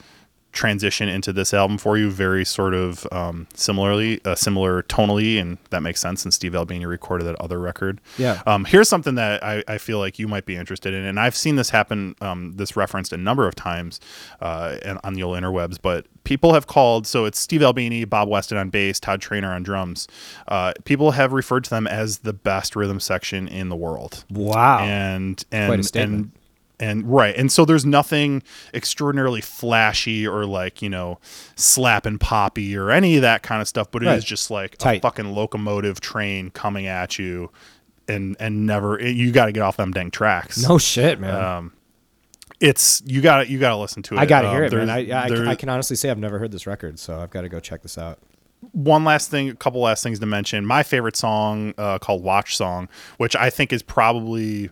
[0.56, 5.58] transition into this album for you very sort of um, similarly uh, similar tonally and
[5.70, 8.42] that makes sense since steve albini recorded that other record Yeah.
[8.48, 11.36] um, here's something that I, I feel like you might be interested in and i've
[11.36, 14.00] seen this happen um, this referenced a number of times
[14.42, 18.28] uh, and on the old interwebs but people have called so it's steve albini bob
[18.30, 20.08] weston on bass todd trainer on drums
[20.48, 24.80] uh, people have referred to them as the best rhythm section in the world Wow.
[24.80, 26.22] and quite a and statement.
[26.22, 26.32] and
[26.80, 31.18] and right and so there's nothing extraordinarily flashy or like you know
[31.56, 34.24] slap and poppy or any of that kind of stuff but it is Right.
[34.24, 37.52] just like a fucking locomotive train coming at you
[38.08, 41.34] and and never you got to get off them dang tracks no shit, man.
[41.44, 41.74] um
[42.60, 44.64] it's you got to you got to listen to it I got to Um, hear
[44.66, 44.90] it, man.
[44.90, 47.50] I, I, I can honestly say I've never heard this record, so I've got to
[47.50, 48.20] go check this out.
[48.72, 50.66] one last thing, a couple last things to mention.
[50.66, 54.70] My favorite song uh, called "Watch Song," which I think is probably.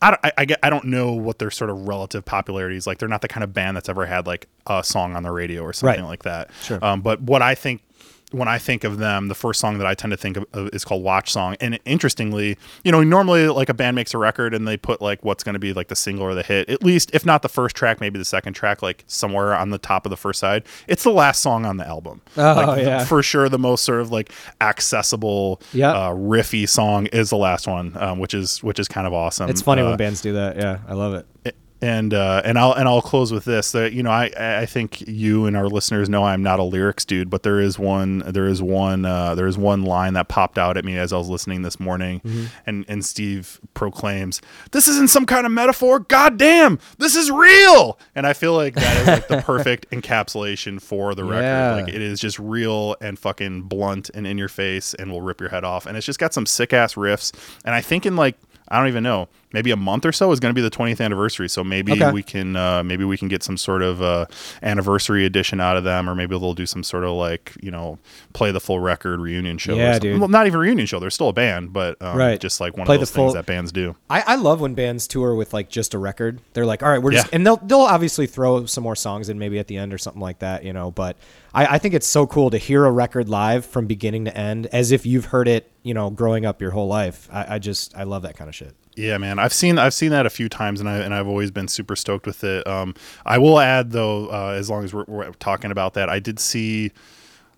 [0.00, 2.86] I don't, I, I, get, I don't know what their sort of relative popularity is
[2.86, 2.98] like.
[2.98, 5.62] They're not the kind of band that's ever had like a song on the radio
[5.62, 6.08] or something Right.
[6.08, 6.50] like that.
[6.62, 6.78] Sure.
[6.84, 7.82] Um, but what I think
[8.30, 10.84] when I think of them, the first song that I tend to think of, is
[10.84, 11.56] called Watch Song.
[11.60, 15.24] And interestingly, you know, normally like a band makes a record and they put like
[15.24, 17.48] what's going to be like the single or the hit, at least if not the
[17.48, 20.64] first track, maybe the second track, like somewhere on the top of the first side.
[20.86, 22.20] It's the last song on the album.
[22.36, 23.04] Oh, like, yeah.
[23.04, 25.94] for sure the most sort of like accessible, Yep.
[25.94, 29.48] uh, riffy song is the last one, um, which is which is kind of awesome.
[29.50, 30.56] It's funny Uh, when bands do that.
[30.56, 31.14] Yeah, I love
[31.44, 31.56] it.
[31.80, 33.72] And uh, and I'll and I'll close with this.
[33.72, 37.04] That you know, I I think you and our listeners know I'm not a lyrics
[37.04, 40.58] dude, but there is one there is one uh, there is one line that popped
[40.58, 42.44] out at me as I was listening this morning, Mm-hmm.
[42.66, 44.40] and and Steve proclaims,
[44.72, 46.00] "This isn't some kind of metaphor.
[46.00, 50.82] God damn, this is real." And I feel like that is like the perfect encapsulation
[50.82, 51.42] for the record.
[51.42, 51.74] Yeah.
[51.74, 55.40] Like it is just real and fucking blunt and in your face, and will rip
[55.40, 55.86] your head off.
[55.86, 57.32] And it's just got some sick ass riffs.
[57.64, 58.36] And I think in like
[58.70, 59.28] I don't even know.
[59.52, 61.48] Maybe a month or so is going to be the 20th anniversary.
[61.48, 62.12] So maybe Okay.
[62.12, 64.26] we can uh, maybe we can get some sort of uh,
[64.62, 67.98] anniversary edition out of them, or maybe they'll do some sort of like you know
[68.32, 69.72] play the full record reunion show.
[69.74, 70.10] or Yeah, something.
[70.12, 70.20] dude.
[70.20, 70.98] Well, not even reunion show.
[71.00, 72.38] They're still a band, but um, Right.
[72.40, 73.96] just like one Play of the those things full- that bands do.
[74.10, 76.40] I, I love when bands tour with like just a record.
[76.52, 79.38] They're like, all right, we're just, and they'll they'll obviously throw some more songs in
[79.38, 80.90] maybe at the end or something like that, you know.
[80.90, 81.16] But
[81.58, 84.66] I, I think it's so cool to hear a record live from beginning to end,
[84.66, 87.28] as if you've heard it, you know, growing up your whole life.
[87.32, 88.76] I, I just I love that kind of shit.
[88.94, 91.50] Yeah, man, I've seen I've seen that a few times, and I and I've always
[91.50, 92.64] been super stoked with it.
[92.66, 92.94] Um,
[93.26, 96.38] I will add though, uh, as long as we're, we're talking about that, I did
[96.38, 96.92] see,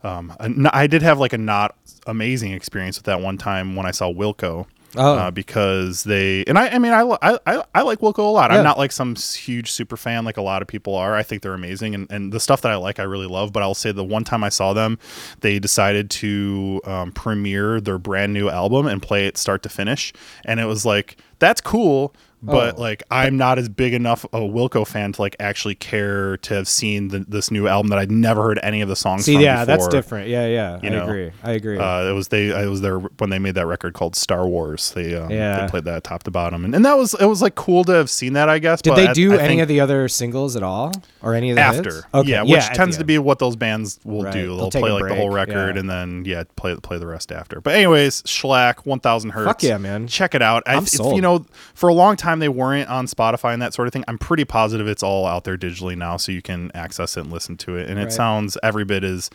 [0.03, 3.85] um, a I did have like a not amazing experience with that one time when
[3.85, 4.67] I saw Wilco.
[4.97, 5.15] Oh.
[5.15, 8.51] Uh, because they and I, I mean I, I, I, I like Wilco a lot.
[8.51, 8.59] Yeah.
[8.59, 11.15] I'm not like some huge super fan like a lot of people are.
[11.15, 13.53] I think they're amazing and, and the stuff that I like I really love.
[13.53, 14.99] But I'll say the one time I saw them,
[15.41, 20.13] they decided to um, premiere their brand new album and play it start to finish,
[20.45, 22.15] and it was like that's cool.
[22.43, 22.81] But Oh.
[22.81, 26.67] like I'm not as big enough a Wilco fan to like actually care to have
[26.69, 29.27] seen the, this new album that I'd never heard any of the songs.
[29.27, 30.29] See, yeah, that's different.
[30.29, 31.31] Yeah, yeah, You I know, agree.
[31.43, 31.79] I agree.
[31.79, 32.47] Uh, it was they.
[32.49, 34.93] It was there when they made that record called Star Wars.
[34.93, 35.61] They um, Yeah.
[35.67, 37.93] they played that top to bottom, and, and that was it was like cool to
[37.93, 38.49] have seen that.
[38.49, 38.81] I guess.
[38.81, 41.63] Did they do I any of the other singles at all, or any of the
[41.63, 41.83] after?
[41.97, 42.07] hits?
[42.15, 44.33] Okay, Yeah, which tends to be what those bands will Right.
[44.33, 44.47] do.
[44.57, 45.81] They'll They'll play like the whole record yeah.
[45.81, 47.61] and then yeah, play play the rest after.
[47.61, 49.47] But anyways, Shellac, one thousand hertz.
[49.47, 50.07] Fuck yeah, man.
[50.07, 50.63] Check it out.
[50.67, 51.17] I, I'm if- sold.
[51.17, 53.93] You know, for a long time time they weren't on Spotify and that sort of
[53.93, 54.05] thing.
[54.09, 57.33] I'm pretty positive it's all out there digitally now, so you can access it and
[57.33, 57.89] listen to it.
[57.89, 59.31] And it sounds every bit as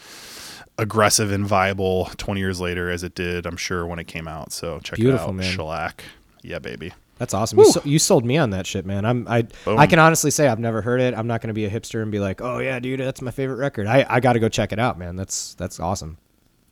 [0.77, 4.51] aggressive and viable 20 years later as it did, I'm sure, when it came out.
[4.51, 5.53] So check Beautiful, it out, man.
[5.53, 6.03] Shellac.
[6.41, 6.93] Yeah, baby.
[7.17, 7.59] That's awesome.
[7.59, 9.05] You, so, you sold me on that shit, man.
[9.05, 9.79] I'm I Boom.
[9.79, 11.13] I can honestly say I've never heard it.
[11.13, 13.31] I'm not going to be a hipster and be like, "Oh yeah, dude, that's my
[13.31, 15.15] favorite record." I, I got to go check it out, man.
[15.15, 16.17] That's that's awesome.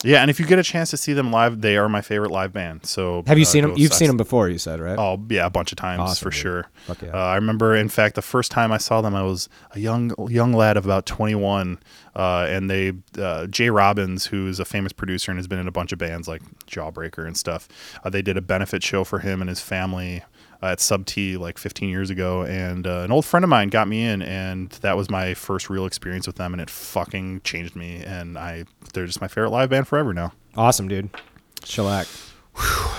[0.03, 2.31] Yeah, and if you get a chance to see them live, they are my favorite
[2.31, 2.85] live band.
[2.85, 3.73] So Have you uh, seen them?
[3.75, 4.97] You've seen them before, you said, right?
[4.97, 6.39] Oh yeah, a bunch of times Awesome, for dude.
[6.39, 6.65] sure.
[6.85, 7.11] Fuck yeah.
[7.13, 10.13] Uh, I remember, in fact, the first time I saw them, I was a young
[10.29, 11.79] young lad of about 21,
[12.15, 15.71] uh, and they uh, Jay Robbins, who's a famous producer and has been in a
[15.71, 17.67] bunch of bands like Jawbreaker and stuff.
[18.03, 20.23] Uh, they did a benefit show for him and his family.
[20.63, 23.67] Uh, at Sub T like 15 years ago, and uh, an old friend of mine
[23.67, 27.41] got me in, and that was my first real experience with them, and it fucking
[27.43, 27.97] changed me.
[27.97, 30.31] And I, they're just my favorite live band forever now.
[30.55, 31.09] Awesome, dude.
[31.65, 32.07] Shellac.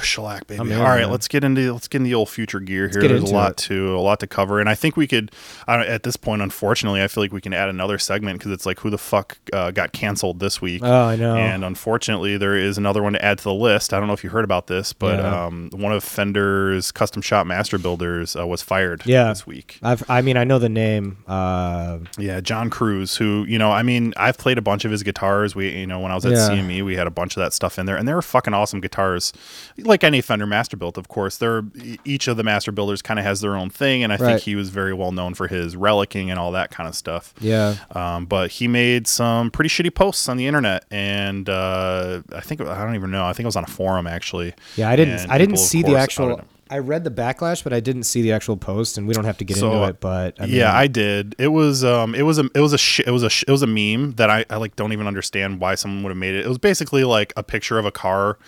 [0.02, 1.10] Shellac baby I'm in, all right man.
[1.10, 3.56] let's get into let's get into the old future gear here there's a lot it.
[3.68, 5.30] to a lot to cover and i think we could
[5.66, 8.52] I don't, at this point unfortunately i feel like we can add another segment because
[8.52, 11.36] it's like who the fuck uh, got canceled this week Oh, I know.
[11.36, 14.24] and unfortunately there is another one to add to the list i don't know if
[14.24, 15.46] you heard about this but Yeah.
[15.46, 19.28] um, one of fender's custom shop master builders uh, was fired Yeah.
[19.28, 21.18] this week I've I mean, I know the name.
[21.26, 25.02] Uh, yeah, John Cruz, who you know, I mean, I've played a bunch of his
[25.02, 25.54] guitars.
[25.54, 26.48] We, you know, when I was at Yeah.
[26.50, 28.80] CME, we had a bunch of that stuff in there, and they were fucking awesome
[28.80, 29.32] guitars.
[29.78, 31.36] Like any Fender Master Built, of course.
[31.36, 31.62] They're
[32.04, 34.26] each of the Master Builders kind of has their own thing, and I Right.
[34.34, 37.34] think he was very well known for his relicking and all that kind of stuff.
[37.40, 37.74] yeah.
[37.92, 42.60] Um, but he made some pretty shitty posts on the internet, and uh, I think
[42.60, 43.24] I don't even know.
[43.26, 44.54] I think it was on a forum actually.
[44.76, 45.20] Yeah, I didn't.
[45.20, 46.40] And I didn't people, see the actual.
[46.70, 49.36] I read the backlash, but I didn't see the actual post, and we don't have
[49.38, 50.00] to get So, into it.
[50.00, 51.34] But I mean, yeah, I did.
[51.38, 53.50] It was um, it was a it was a sh- it was a sh- it
[53.50, 56.34] was a meme that I, I like don't even understand why someone would have made
[56.34, 56.44] it.
[56.46, 58.38] It was basically like a picture of a car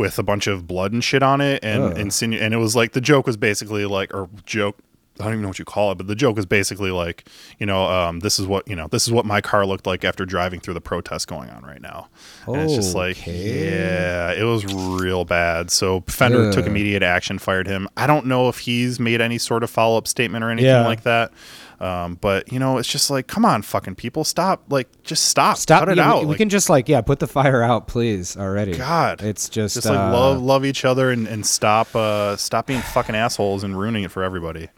[0.00, 2.92] with a bunch of blood and shit on it, and insinu- and it was like
[2.92, 4.76] the joke was basically like or joke.
[5.18, 7.66] I don't even know what you call it, but the joke is basically like, you
[7.66, 10.24] know, um, this is what you know, this is what my car looked like after
[10.24, 12.08] driving through the protest going on right now.
[12.46, 15.70] And it's just like, yeah, it was real bad.
[15.70, 17.86] So Fender took immediate action, fired him.
[17.98, 20.86] I don't know if he's made any sort of follow up statement or anything Yeah.
[20.86, 21.32] like that.
[21.80, 24.64] Um, but you know, it's just like, come on, fucking people, stop!
[24.68, 25.80] Like, just stop, stop.
[25.80, 26.22] cut it yeah, out.
[26.22, 28.36] We, we can just like yeah, put the fire out, please.
[28.36, 28.76] Already.
[28.76, 32.66] God, it's just just like uh, love, love each other, and, and stop, uh, stop
[32.66, 34.68] being fucking assholes and ruining it for everybody.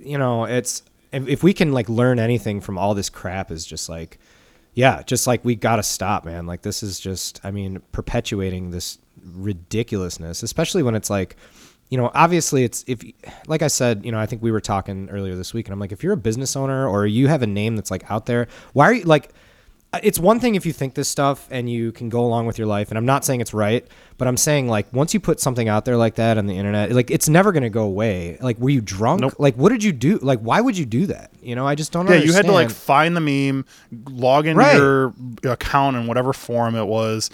[0.00, 3.64] you know, it's if, if we can like learn anything from all this crap is
[3.64, 4.18] just like,
[4.74, 6.46] yeah, just like we gotta stop, man.
[6.46, 11.36] Like this is just, I mean, perpetuating this ridiculousness, especially when it's like,
[11.90, 13.02] you know, obviously it's if,
[13.46, 15.78] like I said, you know, I think we were talking earlier this week, and I'm
[15.78, 18.48] like, if you're a business owner or you have a name that's like out there,
[18.72, 19.30] why are you like?
[19.92, 22.58] Uh, it's one thing if you think this stuff and you can go along with
[22.58, 23.86] your life, and I'm not saying it's right,
[24.18, 26.90] but I'm saying like once you put something out there like that on the internet,
[26.90, 28.36] like it's never gonna go away.
[28.40, 29.20] Like, were you drunk?
[29.20, 29.34] Nope.
[29.38, 30.18] Like, what did you do?
[30.18, 31.30] Like, why would you do that?
[31.42, 32.08] You know, I just don't.
[32.08, 33.66] Yeah, you had to like find the meme,
[34.10, 34.74] log into Right.
[34.76, 37.30] your account in whatever forum it was.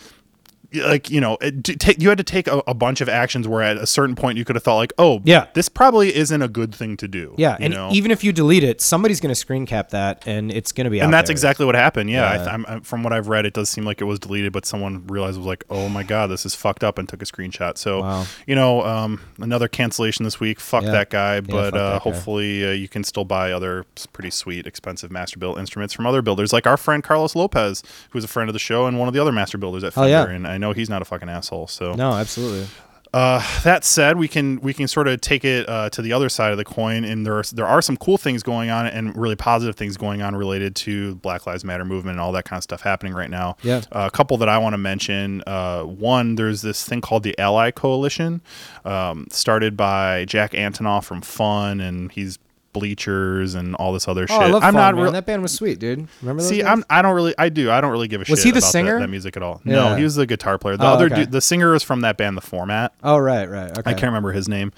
[0.73, 3.63] Like you know, it, take, you had to take a, a bunch of actions where
[3.63, 5.47] at a certain point you could have thought like, oh, Yeah.
[5.55, 7.35] this probably isn't a good thing to do.
[7.39, 7.91] Yeah, and know?
[7.93, 10.91] even if you delete it, somebody's going to screen cap that, and it's going to
[10.91, 11.01] be.
[11.01, 11.33] out and that's there.
[11.35, 12.09] exactly what happened.
[12.11, 12.37] Yeah, I Yeah.
[12.39, 14.65] th- I'm, I'm, from what I've read, it does seem like it was deleted, but
[14.65, 17.25] someone realized it was like, "Oh my god, this is fucked up," and took a
[17.25, 17.77] screenshot.
[17.77, 18.27] So, Wow.
[18.47, 20.61] you know, um, another cancellation this week.
[20.61, 20.93] Fuck Yeah.
[20.93, 21.35] that guy.
[21.37, 21.99] Yeah, but that uh, guy.
[21.99, 26.23] hopefully, uh, you can still buy other pretty sweet, expensive master built instruments from other
[26.23, 29.15] builders, like our friend Carlos Lopez, who's a friend of the show and one of
[29.15, 30.11] the other master builders at Oh, Fender.
[30.31, 30.37] yeah.
[30.37, 31.67] And I know he's not a fucking asshole.
[31.67, 32.67] So, No, absolutely.
[33.13, 36.29] uh, that said, we can we can sort of take it uh, to the other
[36.29, 39.17] side of the coin, and there are, there are some cool things going on and
[39.17, 42.59] really positive things going on related to Black Lives Matter movement and all that kind
[42.59, 43.57] of stuff happening right now.
[43.65, 43.79] Yeah.
[43.91, 45.43] Uh, a couple that I want to mention.
[45.45, 48.43] Uh, one, there's this thing called the Ally Coalition,
[48.85, 52.39] um, started by Jack Antonoff from Fun, and he's
[52.73, 54.41] bleachers and all this other Oh, shit.
[54.43, 55.03] I love I'm Fun, not man.
[55.05, 55.13] real.
[55.13, 56.09] That band was sweet, dude.
[56.23, 56.49] Remember those?
[56.51, 56.63] See?
[56.63, 58.59] I'm I don't really I do I don't really give a Was shit he the
[58.59, 58.99] about that- singer?
[59.01, 59.61] That, music at all.
[59.65, 60.77] No, he was the guitar player.
[60.77, 61.15] The Oh, other okay.
[61.17, 62.93] dude, the singer was from that band, The Format.
[63.03, 63.71] Oh, right, right.
[63.77, 63.91] Okay.
[63.91, 64.73] I can't remember his name,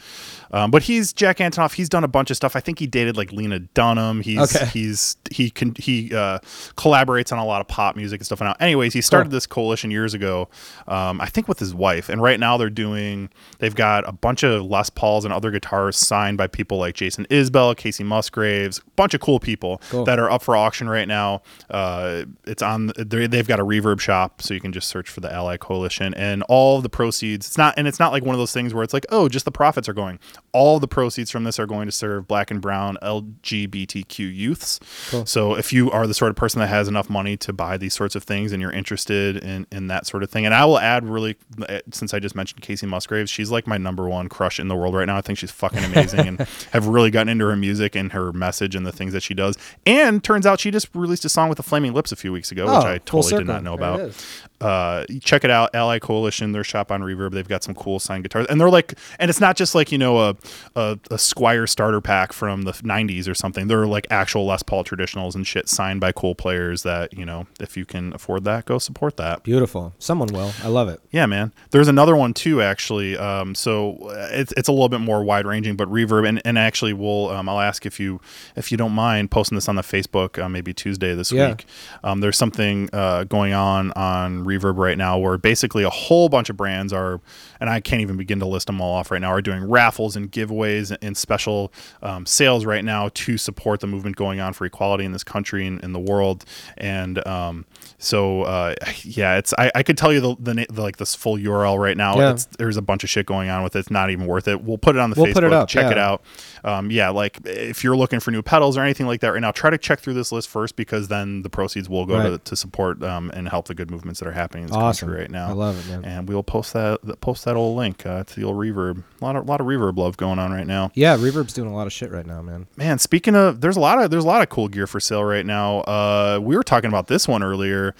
[0.52, 1.74] um, but he's Jack Antonoff.
[1.74, 2.54] He's done a bunch of stuff.
[2.56, 4.20] I think he dated like Lena Dunham.
[4.20, 4.66] He's Okay.
[4.66, 6.38] he's he can he uh,
[6.76, 8.40] collaborates on a lot of pop music and stuff.
[8.40, 9.32] Now, anyways, he started Cool.
[9.36, 10.48] this coalition years ago.
[10.88, 13.30] Um, I think with his wife, and right now they're doing.
[13.58, 17.26] They've got a bunch of Les Pauls and other guitars signed by people like Jason
[17.30, 20.04] Isbell, Kacey Musgraves, a bunch of cool people Cool.
[20.04, 21.42] that are up for auction right now.
[21.70, 22.92] Uh, it's on.
[22.96, 26.42] They've got a reverb shop, so you can just search for the Ally Coalition, and
[26.44, 27.46] all the proceeds.
[27.46, 29.44] It's not, and it's not like one of those things where it's like, oh, just
[29.44, 30.18] the profits are going.
[30.54, 34.80] All the proceeds from this are going to serve black and brown LGBTQ youths.
[35.10, 35.24] Cool.
[35.24, 37.94] So if you are the sort of person that has enough money to buy these
[37.94, 40.78] sorts of things and you're interested in, in that sort of thing, and I will
[40.78, 41.36] add really,
[41.68, 44.76] uh, since I just mentioned Kacey Musgraves, she's like my number one crush in the
[44.76, 45.16] world right now.
[45.16, 46.40] I think she's fucking amazing and
[46.72, 49.56] have really gotten into her music and her message and the things that she does.
[49.86, 52.52] And turns out she just released a song with the Flaming Lips a few weeks
[52.52, 54.24] ago, which Oh, I full totally did not know There it about
[54.62, 58.22] uh, check it out ally coalition their shop on reverb they've got some cool signed
[58.22, 60.31] guitars and they're like and it's not just like you know a,
[60.76, 64.84] a, a Squier starter pack from the 90s or something they're like actual les paul
[64.84, 68.64] traditionals and shit signed by cool players that you know if you can afford that
[68.64, 69.92] go support that Beautiful.
[69.98, 70.52] Someone will.
[70.62, 71.00] I love it.
[71.10, 71.52] yeah, man.
[71.70, 73.16] There's another one too, actually.
[73.16, 76.58] Um, so uh, it's it's a little bit more wide ranging, but reverb and, and
[76.58, 78.20] actually, we'll um, I'll ask if you
[78.56, 81.48] if you don't mind posting this on the Facebook uh, maybe Tuesday this Yeah.
[81.50, 81.66] week.
[82.04, 86.48] Um, there's something uh, going on on Reverb right now where basically a whole bunch
[86.50, 87.20] of brands are,
[87.60, 90.11] and I can't even begin to list them all off right now, are doing raffles
[90.16, 91.72] and giveaways and special
[92.02, 95.66] um, sales right now to support the movement going on for equality in this country
[95.66, 96.44] and in the world.
[96.78, 97.64] And um,
[97.98, 101.36] so uh, yeah, it's I, I could tell you the, the, the like this full
[101.36, 102.16] URL right now.
[102.18, 102.32] Yeah.
[102.32, 103.80] It's, there's a bunch of shit going on with it.
[103.80, 104.62] It's not even worth it.
[104.62, 105.34] We'll put it on the We'll Facebook.
[105.34, 106.22] put it up, check it out.
[106.64, 109.50] Um, yeah, like if you're looking for new pedals or anything like that right now,
[109.50, 112.44] try to check through this list first because then the proceeds will go to, Right.
[112.44, 115.08] to support um, and help the good movements that are happening in this Awesome.
[115.08, 115.48] country right now.
[115.48, 116.04] I love it, man.
[116.04, 119.02] And we'll post that post that old link uh, to the old reverb.
[119.20, 120.90] A lot of lot of reverb love going on right now.
[120.94, 122.66] Yeah, Reverb's doing a lot of shit right now, man.
[122.76, 125.24] Man, speaking of, there's a lot of there's a lot of cool gear for sale
[125.24, 125.78] right now.
[125.80, 127.94] Uh, we were talking about this one earlier.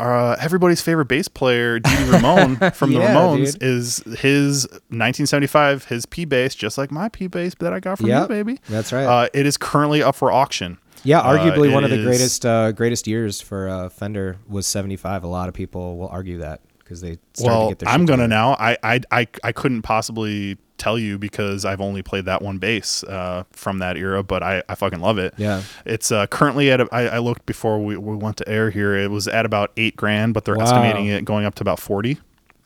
[0.00, 3.62] Uh, everybody's favorite bass player, Dee Dee Ramone from the Yeah, Ramones, dude.
[3.62, 8.06] is his 1975 his P bass, just like my P bass that I got from
[8.08, 8.60] Yep, you, baby.
[8.68, 9.04] that's right.
[9.04, 10.78] Uh, it is currently up for auction.
[11.04, 14.66] Yeah, Uh, arguably one of the is- greatest uh, greatest years for uh, Fender was
[14.66, 15.22] '75.
[15.22, 17.88] A lot of people will argue that because they started to Well, get their.
[17.88, 18.28] I'm gonna together.
[18.28, 18.52] now.
[18.58, 23.04] I, I I I couldn't possibly tell you because I've only played that one bass
[23.04, 25.32] uh, from that era, but I, I fucking love it.
[25.36, 25.62] Yeah.
[25.84, 26.80] It's uh, currently at.
[26.80, 28.94] A, I, I looked before we, we went to air here.
[28.96, 30.64] It was at about eight grand, but they're Wow.
[30.64, 32.18] estimating it going up to about forty.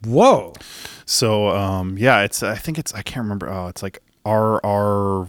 [0.04, 0.52] Whoa.
[1.04, 2.42] So um, yeah, it's.
[2.42, 2.92] I think it's.
[2.94, 3.48] I can't remember.
[3.50, 5.26] Oh, it's like RR.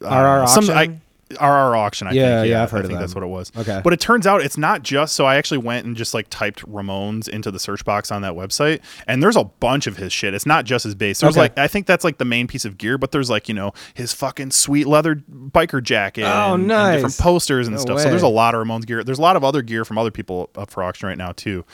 [0.00, 0.98] RR some, I?
[1.40, 2.06] RR auction.
[2.08, 2.50] I Yeah, think.
[2.50, 3.52] yeah, yeah I've heard I think that's what it was.
[3.56, 3.80] Okay.
[3.84, 5.14] But it turns out it's not just.
[5.14, 8.32] So I actually went and just like typed Ramones into the search box on that
[8.34, 10.34] website, and there's a bunch of his shit.
[10.34, 11.20] It's not just his bass.
[11.20, 11.40] There's Okay.
[11.42, 13.72] like I think that's like the main piece of gear, but there's like you know
[13.94, 16.24] his fucking sweet leather biker jacket.
[16.24, 16.96] Oh, and, and nice.
[16.96, 18.00] different posters and No stuff.
[18.00, 19.04] So there's a lot of Ramones gear.
[19.04, 21.64] There's a lot of other gear from other people up for auction right now too.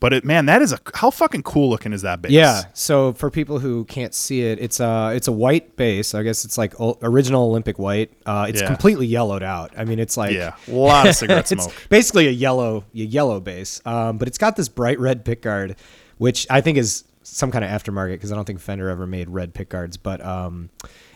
[0.00, 2.32] But it man, that is a how fucking cool looking is that bass?
[2.32, 2.62] Yeah.
[2.74, 6.14] So for people who can't see it, it's a it's a white bass.
[6.14, 8.12] I guess it's like original Olympic white.
[8.26, 8.66] Uh, it's Yeah.
[8.66, 9.72] completely yellowed out.
[9.78, 11.74] I mean, it's like Yeah, a lot of cigarette it's smoke.
[11.88, 13.80] basically a yellow a yellow bass.
[13.86, 15.76] Um, but it's got this bright red pickguard,
[16.18, 19.28] which I think is some kind of aftermarket because I don't think Fender ever made
[19.28, 19.96] red pickguards.
[20.02, 20.70] But um,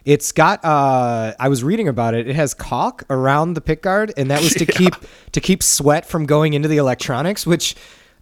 [0.05, 0.65] it's got.
[0.65, 2.27] Uh, I was reading about it.
[2.29, 4.95] It has caulk around the pickguard, and that was to keep
[5.33, 7.77] to keep sweat from going into the electronics, which.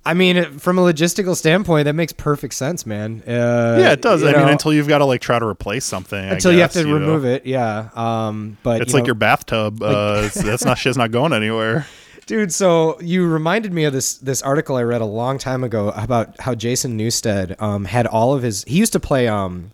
[0.08, 3.22] I mean, from a logistical standpoint, that makes perfect sense, man.
[3.26, 4.22] Uh, Yeah, it does.
[4.22, 6.18] you I mean, until you've got to like try to replace something.
[6.18, 6.94] I until you have to know?
[6.94, 7.90] remove it, yeah.
[7.94, 9.82] Um, but It's you like know- your bathtub.
[9.82, 11.86] Uh, it's, that's not shit's not going anywhere.
[12.26, 15.90] Dude, so you reminded me of this this article I read a long time ago
[15.96, 18.64] about how Jason Newsted um, had all of his.
[18.64, 19.28] He used to play.
[19.28, 19.70] Um,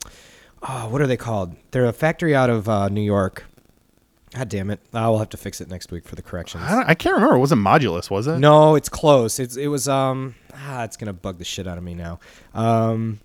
[0.63, 1.55] oh, what are they called?
[1.73, 3.45] They're a factory out of uh, New York.
[4.35, 4.81] God damn it!
[4.93, 6.65] I will have to fix it next week for the corrections.
[6.65, 7.37] I, I can't remember.
[7.37, 8.39] It wasn't Modulus, was it?
[8.39, 9.39] No, it's close.
[9.39, 12.19] It's it was um ah, it's gonna bug the shit out of me now.
[12.53, 13.21] Um,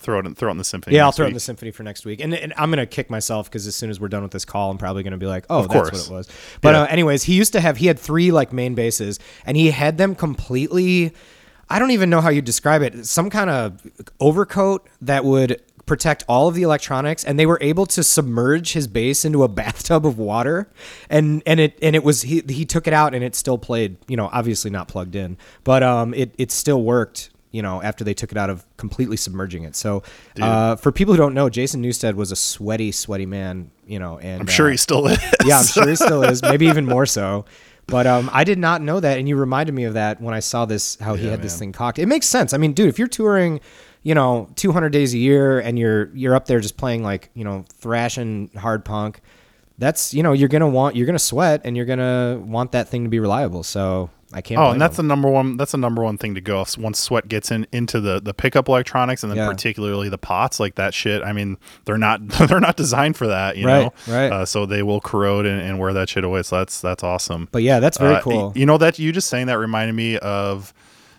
[0.00, 0.96] Throw it in, throw it in the symphony.
[0.96, 3.10] yeah, I'll throw it in the symphony for next week, and, and I'm gonna kick
[3.10, 5.44] myself because as soon as we're done with this call, I'm probably gonna be like,
[5.50, 6.08] oh, Of that's course.
[6.08, 6.28] what it was.
[6.62, 6.82] But Yeah.
[6.82, 9.98] uh, anyways, he used to have he had three like main basses, and he had
[9.98, 11.12] them completely.
[11.70, 13.06] I don't even know how you describe it.
[13.06, 13.80] Some kind of
[14.20, 18.86] overcoat that would protect all of the electronics, and they were able to submerge his
[18.86, 20.68] bass into a bathtub of water,
[21.10, 23.96] and and it and it was he he took it out and it still played.
[24.08, 28.02] You know, obviously not plugged in, but um, it it still worked you know, after
[28.02, 29.76] they took it out of completely submerging it.
[29.76, 30.02] So,
[30.40, 34.18] uh, for people who don't know, Jason Newsted was a sweaty, sweaty man, you know,
[34.18, 35.18] and I'm sure uh, he still is.
[35.44, 37.44] yeah, I'm sure he still is, maybe even more so.
[37.86, 40.40] But um, I did not know that, and you reminded me of that when I
[40.40, 42.00] saw this how he Yeah, had this thing cocked.
[42.00, 42.52] It makes sense.
[42.52, 43.60] I mean, dude, if you're touring,
[44.04, 47.42] you know, 200 days a year, and you're you're up there just playing like you
[47.42, 49.20] know thrashing hard punk,
[49.78, 53.02] that's you know you're gonna want you're gonna sweat, and you're gonna want that thing
[53.04, 53.62] to be reliable.
[53.64, 54.60] So I can't.
[54.60, 55.06] Oh, and that's him.
[55.06, 55.56] the number one.
[55.56, 56.60] That's the number one thing to go.
[56.60, 59.48] If Once sweat gets in into the the pickup electronics, and then Yeah.
[59.48, 61.22] particularly the pots, like that shit.
[61.22, 64.14] I mean, they're not they're not designed for that, you Right, know.
[64.14, 64.30] right.
[64.32, 66.42] Uh, so they will corrode and, and wear that shit away.
[66.42, 67.48] So that's that's awesome.
[67.52, 68.52] But yeah, that's very Uh, cool.
[68.54, 70.74] You know that you just saying that reminded me of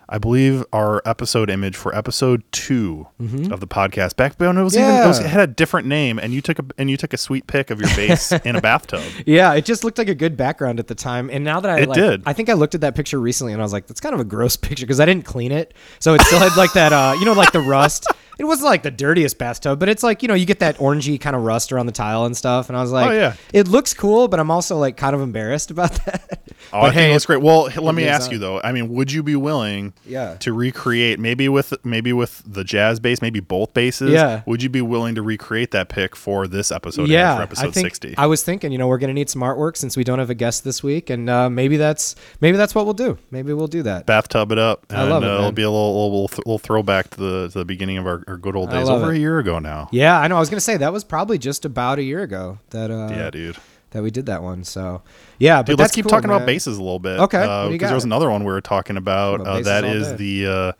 [0.08, 3.08] I believe our episode image for episode 2
[3.52, 5.26] of the podcast back when it was even it, was, Mm-hmm.
[5.28, 7.70] It had a different name, and you took a and you took a sweet pic
[7.72, 9.02] of your bass in a bathtub.
[9.26, 11.30] Yeah, it just looked like a good background at the time.
[11.32, 12.24] And now that I It like, did.
[12.26, 14.20] I think I looked at that picture recently and I was like, that's kind of
[14.22, 15.74] a gross picture because I didn't clean it.
[16.00, 18.06] So it still had like that, uh, you know, like the rust.
[18.38, 21.18] It wasn't like the dirtiest bathtub, but it's like, you know, you get that orangey
[21.18, 22.68] kind of rust around the tile and stuff.
[22.68, 23.36] And I was like, Oh, yeah.
[23.54, 26.42] it looks cool, but I'm also like kind of embarrassed about that.
[26.74, 27.42] Oh, but I think it looks great.
[27.42, 28.34] Well, let me ask on.
[28.34, 28.60] you though.
[28.62, 30.36] I mean, would you be willing Yeah.
[30.42, 34.12] to recreate maybe with maybe with the jazz bass, maybe both basses?
[34.12, 34.42] Yeah.
[34.46, 37.10] Would you be willing to recreate that pick for this episode?
[37.10, 38.16] yeah, for episode I think sixty.
[38.18, 40.36] I was thinking, you know, we're gonna need some artwork since we don't have a
[40.36, 43.18] guest this week, and uh, maybe that's maybe that's what we'll do.
[43.32, 44.06] Maybe we'll do that.
[44.06, 44.86] bathtub it up.
[44.90, 47.60] And, I love it, uh, It'll be a little little, little throwback to the to
[47.60, 49.18] the beginning of our, our good old days over it.
[49.18, 49.90] a year ago now.
[49.92, 50.36] Yeah, I know.
[50.38, 53.30] I was gonna say that was probably just about a year ago that uh, Yeah,
[53.32, 53.58] dude.
[53.96, 54.66] That we did that one.
[54.66, 55.04] So
[55.40, 57.18] yeah, but Dude, let's keep cool, talking about basses a little bit.
[57.18, 59.40] Okay, what Uh, Because there was another one we were talking about.
[59.40, 60.16] About Uh, that is day.
[60.44, 60.76] the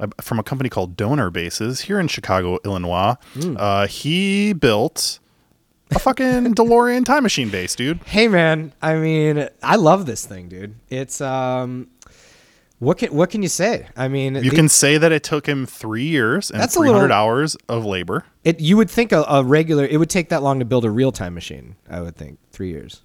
[0.00, 3.16] uh, from a company called Donor Bases here in Chicago, Illinois.
[3.56, 5.18] Uh, he built
[5.90, 7.98] a fucking DeLorean time machine bass, dude.
[8.04, 10.76] Hey man, I mean, I love this thing, dude.
[10.90, 11.88] It's um,
[12.80, 13.86] what can what can you say?
[13.96, 16.80] I mean, You the- can say that it took him three years and That's a
[16.80, 18.24] 300 little- hours of labor.
[18.42, 18.58] it.
[18.60, 21.12] You would think a, a regular it would take that long to build a real
[21.12, 21.76] time machine.
[21.88, 23.02] I would think three years.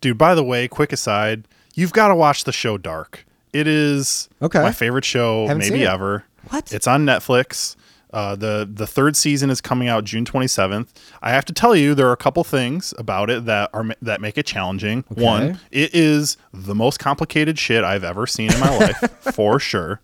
[0.00, 3.24] Dude, by the way, quick aside, you've got to watch the show Dark.
[3.52, 4.60] It is Okay.
[4.62, 6.24] my favorite show Haven't maybe ever.
[6.50, 6.72] What?
[6.72, 7.76] It's on Netflix.
[8.14, 10.88] Uh, the the third season is coming out June 27th.
[11.20, 14.20] I have to tell you, there are a couple things about it that are that
[14.20, 15.04] make it challenging.
[15.08, 20.00] One, it is the most complicated shit I've ever seen in my life, for sure,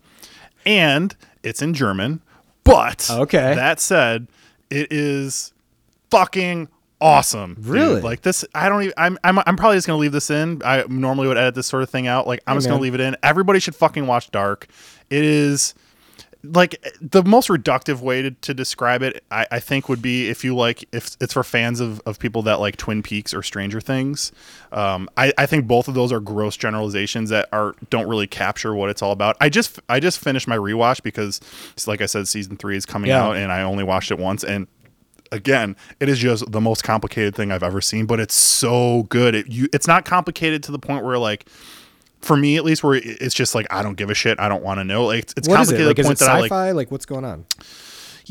[0.65, 2.21] and it's in German.
[2.65, 3.55] But Okay.
[3.55, 4.27] that said,
[4.69, 5.53] it is
[6.09, 6.67] fucking
[6.99, 7.55] awesome.
[7.55, 7.65] dude.
[7.65, 8.01] Really?
[8.01, 8.93] Like this, I don't even.
[8.97, 10.61] I'm I'm, I'm probably just gonna leave this in.
[10.65, 12.27] I normally would edit this sort of thing out.
[12.27, 13.15] Like I'm Hey, just gonna leave it in.
[13.23, 14.67] Everybody should fucking watch Dark.
[15.09, 15.73] It is
[16.43, 20.43] like the most reductive way to, to describe it I, I think would be if
[20.43, 23.79] you like if it's for fans of, of people that like twin peaks or stranger
[23.79, 24.31] things.
[24.71, 28.73] Um, I, I think both of those are gross generalizations that are don't really capture
[28.73, 29.37] what it's all about.
[29.39, 31.39] I just i just finished my rewatch because
[31.85, 33.23] like i said season three is coming Yeah.
[33.23, 34.43] out and i only watched it once.
[34.43, 34.67] And
[35.31, 39.33] again it is just the most complicated thing i've ever seen but it's so good.
[39.35, 41.47] It, you, it's not complicated to the point where like
[42.21, 44.63] for me at least where it's just like i don't give a shit i don't
[44.63, 45.87] want to know like it's, it's complicated it?
[45.87, 46.71] Like, is it that i like sci-fi?
[46.71, 47.45] Like, what's going on?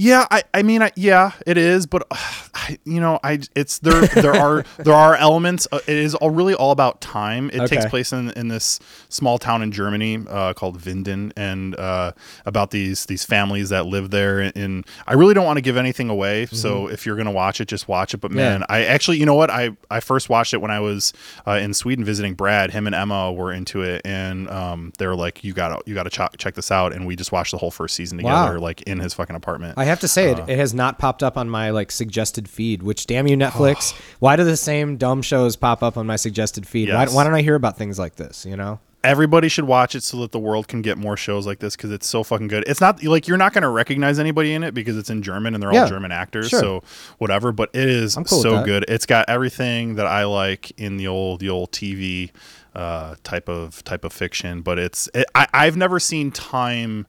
[0.02, 2.16] Yeah, I, I mean, I, yeah, it is, but uh,
[2.54, 5.68] I, you know, I, it's there, there are, there are elements.
[5.70, 7.50] Uh, it is all really all about time.
[7.52, 8.80] It takes place in, in this
[9.10, 12.12] small town in Germany uh, called Winden, and uh,
[12.46, 14.40] about these these families that live there.
[14.40, 16.46] And I really don't want to give anything away.
[16.46, 18.18] So if you're gonna watch it, just watch it.
[18.18, 18.38] But Mm-hmm.
[18.38, 18.58] Yeah.
[18.58, 21.12] man, I actually, you know what, I I first watched it when I was
[21.46, 22.70] uh, in Sweden visiting Brad.
[22.70, 26.10] Him and Emma were into it, and um, they were like, "You gotta, you gotta
[26.10, 28.44] ch- check this out." And we just watched the whole first season Wow.
[28.46, 29.74] together, like in his fucking apartment.
[29.78, 30.42] I have to say, Uh.
[30.44, 32.82] it, it has not popped up on my like suggested feed.
[32.82, 33.92] Which damn you, Netflix!
[34.18, 36.88] why do the same dumb shows pop up on my suggested feed?
[36.88, 37.10] Yes.
[37.10, 38.44] Why, why don't I hear about things like this?
[38.46, 38.80] You know?
[39.02, 41.90] everybody should watch it so that the world can get more shows like this because
[41.90, 42.62] it's so fucking good.
[42.66, 45.54] It's not like you're not going to recognize anybody in it because it's in German
[45.54, 46.60] and they're Yeah, all German actors, sure.
[46.60, 46.82] so
[47.16, 47.50] whatever.
[47.50, 48.84] But it is cool so good.
[48.88, 52.30] It's got everything that I like in the old the old TV
[52.74, 54.60] uh, type of type of fiction.
[54.60, 57.06] But it's it, I, I've never seen time.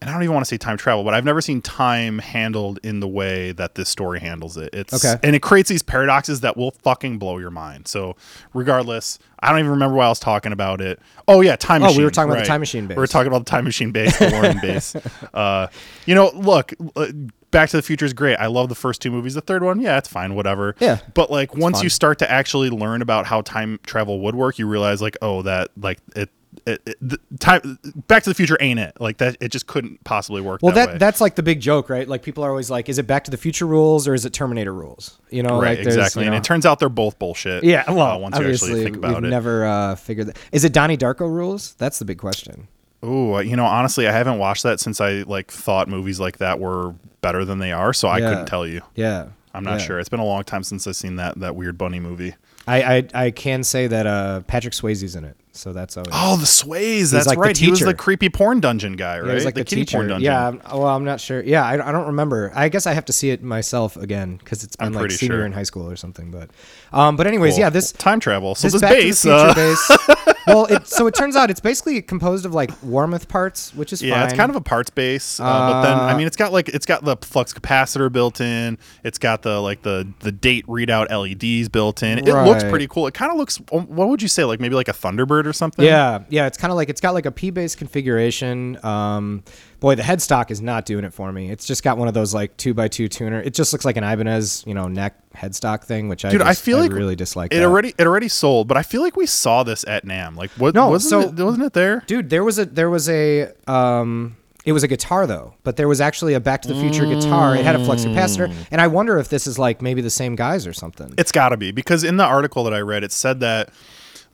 [0.00, 2.78] And I don't even want to say time travel, but I've never seen time handled
[2.84, 4.70] in the way that this story handles it.
[4.72, 5.18] It's Okay.
[5.24, 7.88] and it creates these paradoxes that will fucking blow your mind.
[7.88, 8.14] So,
[8.54, 11.00] regardless, I don't even remember why I was talking about it.
[11.26, 11.96] Oh yeah, time machine.
[11.96, 12.96] Oh, we were talking about the time machine bass.
[12.96, 14.94] We were talking about the time machine bass, the Warren bass.
[15.34, 15.66] Uh,
[16.06, 17.06] you know, look, uh,
[17.50, 18.36] Back to the Future is great.
[18.36, 19.34] I love the first two movies.
[19.34, 20.76] The third one, yeah, it's fine, whatever.
[20.80, 20.98] Yeah.
[21.14, 21.84] But like once fun.
[21.84, 25.42] you start to actually learn about how time travel would work, you realize like, oh,
[25.42, 26.30] that like it.
[26.66, 27.78] It, it, the time
[28.08, 29.36] Back to the Future ain't it like that?
[29.40, 30.60] It just couldn't possibly work.
[30.62, 32.08] Well, that, that, that's like the big joke, right?
[32.08, 34.32] Like people are always like, "Is it Back to the Future rules or is it
[34.32, 36.24] Terminator rules?" You know, right like exactly.
[36.24, 37.64] you and it turns out they're both bullshit.
[37.64, 37.84] yeah.
[37.86, 39.28] uh, Well, once you obviously, actually think about we've it.
[39.30, 40.38] never uh, figured that.
[40.52, 41.74] Is it Donnie Darko rules?
[41.74, 42.68] That's the big question.
[43.04, 46.58] Ooh, you know, honestly, I haven't watched that since I like thought movies like that
[46.58, 48.30] were better than they are, so I Yeah.
[48.30, 48.80] couldn't tell you.
[48.96, 49.86] Yeah, I'm not Yeah.
[49.86, 49.98] sure.
[50.00, 52.34] It's been a long time since I've seen that that weird bunny movie.
[52.66, 56.10] I, I I can say that uh, Patrick Swayze's in it, so that's always.
[56.12, 57.10] Oh, the Sways.
[57.10, 57.56] That's like right.
[57.56, 59.24] he was the creepy porn dungeon guy, right?
[59.26, 60.18] Yeah, he was like the, kitty teacher.
[60.18, 60.44] Yeah.
[60.44, 61.42] I'm- Well, I'm not sure.
[61.42, 62.52] Yeah, I, I don't remember.
[62.54, 65.38] I guess I have to see it myself again because it's been I'm like senior
[65.38, 65.46] sure.
[65.46, 66.30] in high school or something.
[66.30, 66.50] But,
[66.92, 67.60] um, but anyways, Cool.
[67.60, 68.54] yeah, this time travel.
[68.54, 69.22] So this, Back bass.
[69.22, 69.90] the uh, bass.
[70.46, 74.00] well, it, so it turns out it's basically composed of like Warmoth parts, which is
[74.00, 74.24] yeah, fine.
[74.28, 76.68] it's kind of a parts bass, uh, but then I Uh, mean, it's got like
[76.68, 78.78] it's got the flux capacitor built in.
[79.04, 82.18] It's got the like the the date readout LEDs built in.
[82.18, 83.06] It looks pretty cool.
[83.06, 83.60] It kind of looks.
[83.72, 84.44] um, What would you say?
[84.44, 85.84] Like maybe like a Thunderbird or something.
[85.84, 88.78] Yeah, yeah, it's kind of like it's got like a P-based configuration.
[88.84, 89.42] Um,
[89.80, 91.50] boy, the headstock is not doing it for me.
[91.50, 93.40] It's just got one of those like two by two tuner.
[93.40, 96.50] It just looks like an Ibanez, you know, neck headstock thing, which I Dude, I
[96.50, 97.52] just- feel like really dislike.
[97.52, 97.64] It that.
[97.64, 100.36] already it already sold, but I feel like we saw this at NAMM.
[100.36, 100.74] Like what?
[100.74, 102.02] No, wasn't so- it, wasn't it there?
[102.06, 105.88] dude there was a there was a um it was a guitar though but there
[105.88, 108.86] was actually a back to the future guitar it had a flux capacitor and i
[108.86, 111.70] wonder if this is like maybe the same guys or something It's got to be
[111.70, 113.70] because in the article that I read, it said that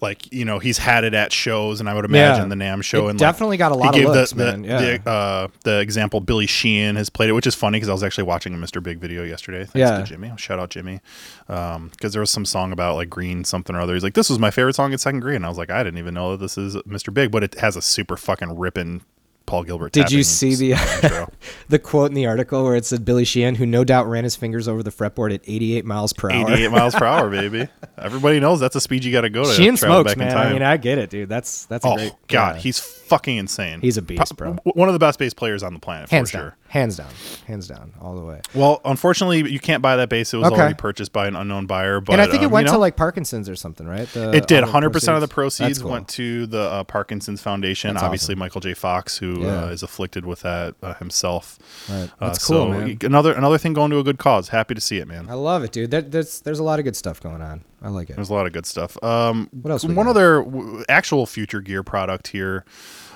[0.00, 2.56] like you know he's had it at shows, and I would imagine Yeah.
[2.56, 4.64] the NAMM show It and definitely got a lot of gave looks, the, the, man.
[4.64, 4.80] Yeah.
[4.98, 8.02] the, uh, the example Billy Sheehan has played it, which is funny because I was
[8.02, 8.82] actually watching a Mr.
[8.82, 9.60] Big video yesterday.
[9.64, 9.98] Thanks Yeah.
[9.98, 10.32] to Jimmy.
[10.36, 11.00] Shout out Jimmy
[11.46, 13.94] because there was some song about like green something or other.
[13.94, 15.82] He's like, "This was my favorite song in second grade," and I was like, "I
[15.82, 17.12] didn't even know that this is Mr.
[17.12, 19.02] Big," but it has a super fucking ripping
[19.46, 19.92] Paul Gilbert.
[19.92, 21.28] Did you see the
[21.68, 24.36] the quote in the article where it said Billy Sheehan, who no doubt ran his
[24.36, 26.50] fingers over the fretboard at 88 miles per hour?
[26.50, 27.68] 88 miles per hour, baby.
[27.98, 29.52] Everybody knows that's a speed you got to go to.
[29.52, 30.36] Sheehan smokes, man.
[30.36, 31.28] I mean, I get it, dude.
[31.28, 32.12] That's that's a Oh great.
[32.28, 32.60] God, yeah.
[32.62, 33.80] he's fucking insane.
[33.80, 34.52] He's a beast, bro.
[34.64, 36.56] One of the best bass players on the planet, hands for down, sure.
[36.68, 37.10] hands down,
[37.46, 38.40] hands down, all the way.
[38.54, 40.32] Well, unfortunately, you can't buy that bass.
[40.34, 40.60] It was Okay.
[40.60, 42.00] already purchased by an unknown buyer.
[42.00, 44.08] But and I think um, it went you know, to like Parkinson's or something, right?
[44.08, 44.62] The, it did.
[44.62, 45.90] 100 percent of the proceeds cool.
[45.90, 47.94] went to the uh, Parkinson's Foundation.
[47.94, 48.38] That's Obviously, awesome.
[48.40, 48.74] Michael J.
[48.74, 49.64] Fox, who Yeah.
[49.64, 51.58] uh, is afflicted with that uh, himself.
[51.88, 52.10] Right.
[52.20, 52.98] Uh, That's cool, so man.
[53.02, 54.48] Another another thing going to a good cause.
[54.48, 55.26] Happy to see it, man.
[55.28, 55.90] I love it, dude.
[55.90, 57.62] There, there's there's a lot of good stuff going on.
[57.84, 58.16] I like it.
[58.16, 58.96] There's a lot of good stuff.
[59.04, 60.08] Um, What else One got?
[60.08, 62.64] other w- actual future gear product here.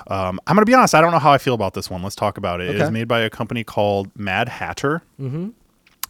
[0.08, 0.94] Um, I'm going to be honest.
[0.94, 2.02] I don't know how I feel about this one.
[2.02, 2.68] Let's talk about it.
[2.70, 5.02] It is made by a company called Mad Hatter.
[5.20, 5.48] Mm-hmm.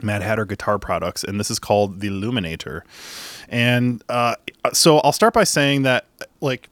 [0.01, 2.83] Mad Hatter Guitar Products, and this is called the Luminator.
[3.49, 4.37] And uh,
[4.73, 6.05] so I'll start by saying that,
[6.41, 6.69] like,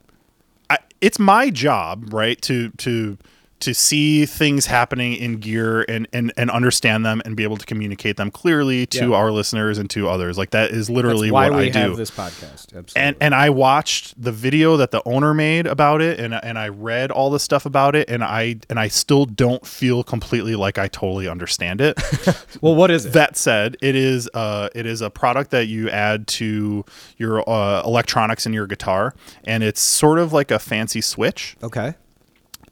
[0.69, 3.17] I, it's my job, right, to to
[3.59, 7.65] to see things happening in gear and, and and understand them and be able to
[7.65, 9.15] communicate them clearly to Yeah.
[9.15, 10.37] our listeners and to others.
[10.37, 12.75] Like that is literally That's why what we I do have this podcast.
[12.75, 12.91] Absolutely.
[12.95, 16.67] and and I watched the video that the owner made about it, and and I
[16.69, 20.77] read all the stuff about it, and I and I still don't feel completely like
[20.77, 21.97] I totally understand it.
[22.61, 23.13] well, what is it?
[23.13, 26.85] that said, it is uh it is a product that you add to
[27.17, 29.13] your uh, electronics in your guitar,
[29.45, 31.95] and it's sort of like a fancy switch okay.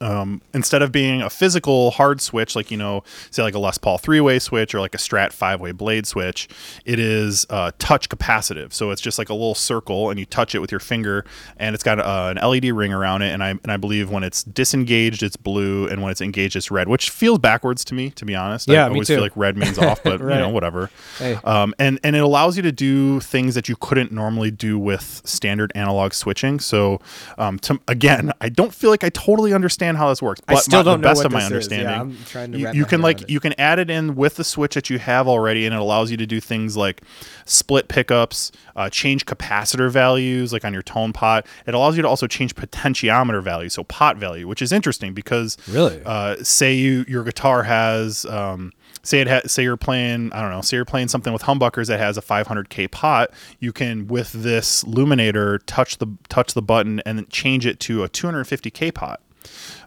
[0.00, 3.78] Um, instead of being a physical hard switch, like you know, say like a Les
[3.78, 6.48] Paul three-way switch or like a Strat five-way blade switch,
[6.84, 8.72] it is uh, touch capacitive.
[8.72, 11.24] So it's just like a little circle, and you touch it with your finger,
[11.56, 13.32] and it's got uh, an LED ring around it.
[13.32, 16.70] And I and I believe when it's disengaged, it's blue, and when it's engaged, it's
[16.70, 18.68] red, which feels backwards to me, to be honest.
[18.68, 20.90] Yeah, I always feel like red means off, but you know, whatever.
[21.18, 21.38] Hey.
[21.44, 25.22] Um, and and it allows you to do things that you couldn't normally do with
[25.24, 26.60] standard analog switching.
[26.60, 27.00] So,
[27.38, 30.40] um, to, again, I don't feel like I totally understand how this works.
[30.48, 31.70] I But still my- don't the know best what of my this is.
[31.70, 33.30] Yeah, understanding, I'm trying to you, wrap you my can head like around it.
[33.30, 36.10] you can add it in with the switch that you have already, and it allows
[36.10, 37.02] you to do things like
[37.44, 41.46] split pickups, uh, change capacitor values, like on your tone pot.
[41.66, 45.56] It allows you to also change potentiometer value, so pot value, which is interesting because
[45.68, 46.00] Really?
[46.04, 48.72] uh, say you your guitar has um,
[49.02, 51.86] say it ha- say you're playing I don't know say you're playing something with humbuckers
[51.88, 53.30] that has a 500k pot
[53.60, 58.08] you can with this luminator touch the touch the button and change it to a
[58.08, 59.20] 250k pot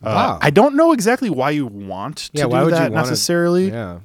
[0.03, 0.39] uh, Wow.
[0.41, 3.69] I don't know exactly why you want to Yeah, do why would you that necessarily
[3.69, 3.99] Yeah.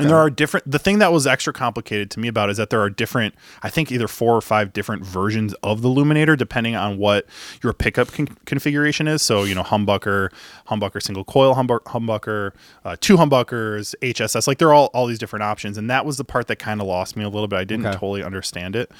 [0.00, 0.70] And there are different.
[0.70, 3.34] The thing that was extra complicated to me about is that there are different.
[3.62, 7.26] I think either four or five different versions of the Luminator, depending on what
[7.62, 9.22] your pickup con- configuration is.
[9.22, 10.30] So you know, humbucker,
[10.68, 12.52] humbucker single coil, humbucker, humbucker
[12.84, 14.46] uh, two humbuckers, HSS.
[14.46, 16.86] Like they're all all these different options, and that was the part that kind of
[16.86, 17.58] lost me a little bit.
[17.58, 17.94] I didn't Okay.
[17.94, 18.90] totally understand it.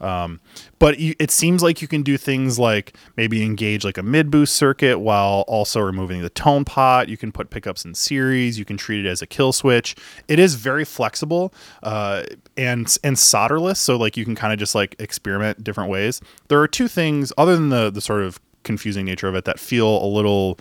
[0.00, 0.40] Um,
[0.78, 4.30] but you, it seems like you can do things like maybe engage like a mid
[4.30, 7.08] boost circuit while also removing the tone pot.
[7.08, 8.58] You can put pickups in series.
[8.58, 9.94] You can treat it as a kill switch.
[10.28, 12.24] It is very flexible uh,
[12.56, 16.20] and and solderless, so like you can kind of just like experiment different ways.
[16.48, 19.58] There are two things other than the the sort of confusing nature of it that
[19.58, 20.56] feel a little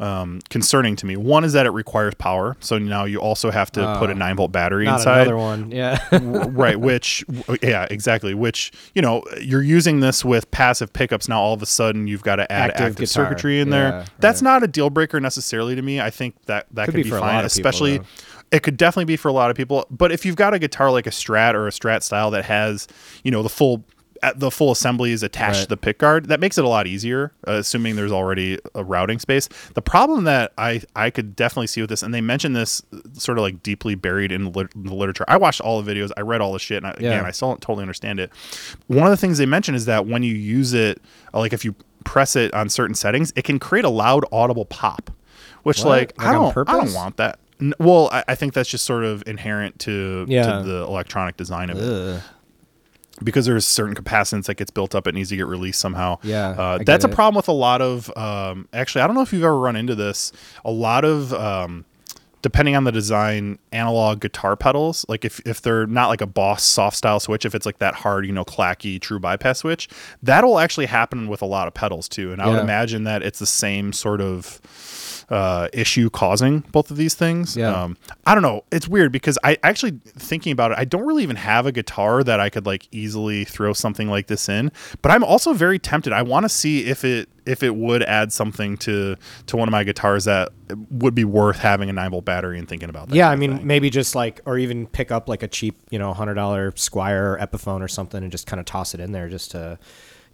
[0.00, 1.18] um, concerning to me.
[1.18, 4.36] One is that it requires power, so now you also have to put a nine
[4.36, 5.70] volt battery Not inside another one.
[5.70, 5.98] Yeah.
[6.12, 7.22] right which
[7.62, 11.66] yeah exactly which you know you're using this with passive pickups now all of a
[11.66, 14.50] sudden you've got to add Active active, circuitry in Yeah, there that's right.
[14.50, 17.10] not a deal breaker necessarily to me i think that that Could could, be be,
[17.10, 18.04] fine people, especially though.
[18.52, 20.90] It could definitely be for a lot of people but if you've got a guitar
[20.90, 22.86] like a strat or a strat style that has
[23.24, 23.82] you know the full
[24.36, 25.62] the full assembly is attached Right.
[25.64, 28.84] to the pick guard that makes it a lot easier uh, assuming there's already a
[28.84, 29.48] routing space.
[29.74, 32.98] The problem that i i could definitely see with this and they mentioned this uh,
[33.14, 35.24] sort of like deeply buried in the, lit- the literature.
[35.26, 37.48] I watched all the videos i read all the shit and I, again i still
[37.48, 38.30] don't totally understand it.
[38.86, 41.02] One of the things they mention is that when you use it
[41.34, 41.74] uh, like if you
[42.04, 45.10] press it on certain settings it can create a loud audible pop
[45.64, 45.88] which What?
[45.88, 47.40] like, Like i don't i don't want that
[47.78, 50.58] well I, I think that's just sort of inherent to, Yeah.
[50.58, 52.22] to the electronic design of it
[53.22, 56.18] because there's certain capacitance that gets built up, it needs to get released somehow.
[56.22, 58.10] Yeah, uh, that's a problem with a lot of.
[58.16, 60.32] Um, actually, I don't know if you've ever run into this.
[60.64, 61.32] A lot of.
[61.32, 61.84] Um,
[62.40, 66.64] depending on the design analog guitar pedals like if, if they're not like a boss
[66.64, 69.88] soft style switch if it's like that hard you know clacky true bypass switch
[70.24, 73.38] that'll actually happen with a lot of pedals too and i would imagine that it's
[73.38, 74.60] the same sort of
[75.28, 77.82] uh, issue causing both of these things Yeah.
[77.84, 77.96] um,
[78.26, 81.36] i don't know it's weird because i actually thinking about it i don't really even
[81.36, 85.24] have a guitar that i could like easily throw something like this in but i'm
[85.24, 89.16] also very tempted i want to see if it if it would add something to
[89.46, 90.50] to one of my guitars that
[90.90, 93.58] would be worth having a 9 volt battery and thinking about that Yeah, I mean,
[93.58, 93.66] thing.
[93.66, 97.38] maybe just like, or even pick up like a cheap, you know, hundred dollar Squier
[97.40, 99.78] Epiphone or something, and just kind of toss it in there just to,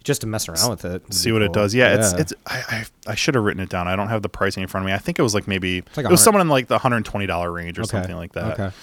[0.03, 1.13] just to mess around with it.
[1.13, 1.73] see what it does.
[1.75, 2.33] Yeah, it's it's.
[2.47, 2.63] I,
[3.07, 3.87] I I should have written it down.
[3.87, 4.93] I don't have the pricing in front of me.
[4.93, 7.05] I think it was like maybe like it was someone in like the hundred and
[7.05, 7.89] twenty dollar range or Okay.
[7.91, 8.59] something like that.
[8.59, 8.75] Okay.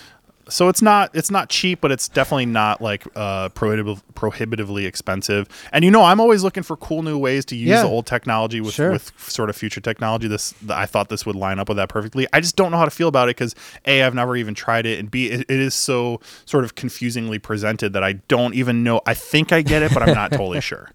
[0.48, 5.48] So it's not it's not cheap, but it's definitely not like uh, prohibitive, prohibitively expensive.
[5.72, 7.82] And you know, I'm always looking for cool new ways to use Yeah.
[7.82, 8.92] the old technology with Sure.
[8.92, 10.28] with sort of future technology.
[10.28, 12.28] This I thought this would line up with that perfectly.
[12.32, 14.86] I just don't know how to feel about it because a I've never even tried
[14.86, 18.84] it, and b it, it is so sort of confusingly presented that I don't even
[18.84, 19.00] know.
[19.04, 20.90] I think I get it, but I'm not totally sure.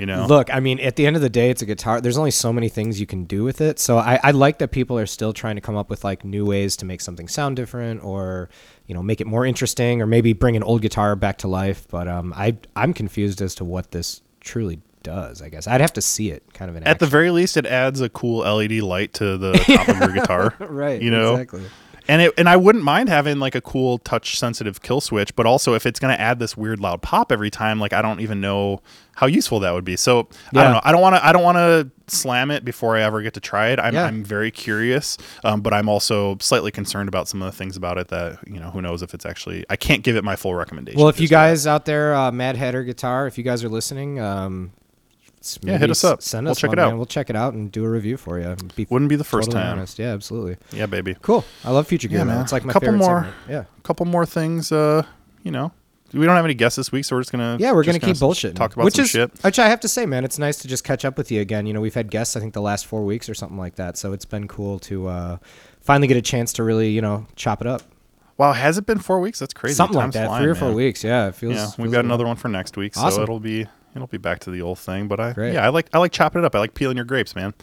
[0.00, 0.24] You know.
[0.26, 2.00] Look, I mean, at the end of the day, it's a guitar.
[2.00, 3.78] There's only so many things you can do with it.
[3.78, 6.46] So I, I like that people are still trying to come up with like new
[6.46, 8.48] ways to make something sound different, or
[8.86, 11.86] you know, make it more interesting, or maybe bring an old guitar back to life.
[11.86, 15.42] But um, I I'm confused as to what this truly does.
[15.42, 17.66] I guess I'd have to see it kind of in At the very least, it
[17.66, 20.54] adds a cool LED light to the top of your guitar.
[20.60, 21.00] right.
[21.02, 21.64] You know, exactly.
[22.08, 25.46] And it and I wouldn't mind having like a cool touch sensitive kill switch, but
[25.46, 28.20] also if it's going to add this weird loud pop every time, like I don't
[28.20, 28.80] even know
[29.14, 29.96] how useful that would be.
[29.96, 30.80] So I don't know.
[30.82, 31.26] I don't want to.
[31.26, 33.78] I don't want to slam it before I ever get to try it.
[33.78, 34.04] I'm, Yeah.
[34.04, 37.98] I'm very curious, um, but I'm also slightly concerned about some of the things about
[37.98, 38.70] it that you know.
[38.70, 39.64] Who knows if it's actually?
[39.68, 40.98] I can't give it my full recommendation.
[40.98, 44.20] Well, if you guys out there, uh, Mad Hatter Guitar, if you guys are listening,
[44.20, 44.72] um,
[45.62, 46.22] Yeah, hit us up.
[46.22, 46.88] Send We'll us check one, it out.
[46.88, 46.96] man.
[46.98, 48.54] We'll check it out and do a review for you.
[48.76, 49.78] Be wouldn't be the first totally time.
[49.78, 49.98] honest.
[49.98, 50.56] Yeah, absolutely.
[50.72, 51.16] Yeah, baby.
[51.22, 51.44] Cool.
[51.64, 52.34] I love Future Gear, Yeah, man.
[52.36, 52.42] man.
[52.44, 53.18] It's like my Couple favorite more.
[53.22, 53.36] segment.
[53.48, 53.64] Yeah.
[53.78, 54.70] A couple more things.
[54.70, 55.02] Uh,
[55.42, 55.72] you know,
[56.12, 58.18] we don't have any guests this week, so we're just gonna Yeah, we're gonna keep
[58.18, 58.54] bullshit.
[58.56, 59.30] Talk about which some is, shit.
[59.42, 61.66] Which I have to say, man, it's nice to just catch up with you again.
[61.66, 63.96] You know, we've had guests, I think, the last four weeks or something like that.
[63.96, 65.36] So it's been cool to uh,
[65.80, 67.82] finally get a chance to really, you know, chop it up.
[68.36, 69.38] Wow, has it been four weeks?
[69.38, 69.74] That's crazy.
[69.74, 71.04] something like that, flying, three or four weeks.
[71.04, 71.54] Yeah, it feels.
[71.54, 73.22] Yeah, we've feels got another one for next week, so Awesome.
[73.22, 75.08] it'll be it'll be back to the old thing.
[75.08, 75.54] But I Great.
[75.54, 76.54] yeah, I like I like chopping it up.
[76.54, 77.54] I like peeling your grapes, man.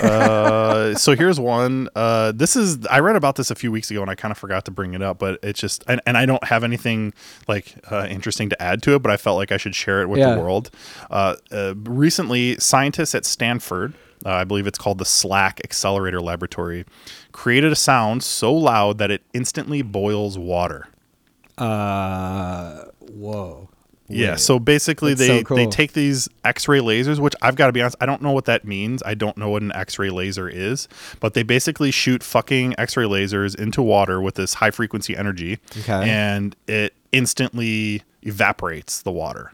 [0.00, 1.88] uh, so here's one.
[1.94, 4.38] Uh, this is I read about this a few weeks ago and I kind of
[4.38, 7.12] forgot to bring it up, but it's just and, and I don't have anything
[7.48, 10.08] like uh, interesting to add to it, but I felt like I should share it
[10.08, 10.34] with Yeah.
[10.34, 10.70] the world.
[11.10, 13.94] Uh, uh, recently, scientists at Stanford.
[14.26, 16.86] Uh, I believe it's called the SLAC Accelerator Laboratory,
[17.32, 20.86] created a sound so loud that it instantly boils water.
[21.58, 23.68] Uh, whoa.
[24.08, 24.36] Yeah.
[24.36, 25.56] So basically, That's they so cool.
[25.56, 28.44] they take these X-ray lasers, which I've got to be honest, I don't know what
[28.44, 29.02] that means.
[29.04, 30.88] I don't know what an X-ray laser is,
[31.20, 36.08] but they basically shoot fucking X-ray lasers into water with this high frequency energy, Okay.
[36.08, 39.52] and it instantly evaporates the water.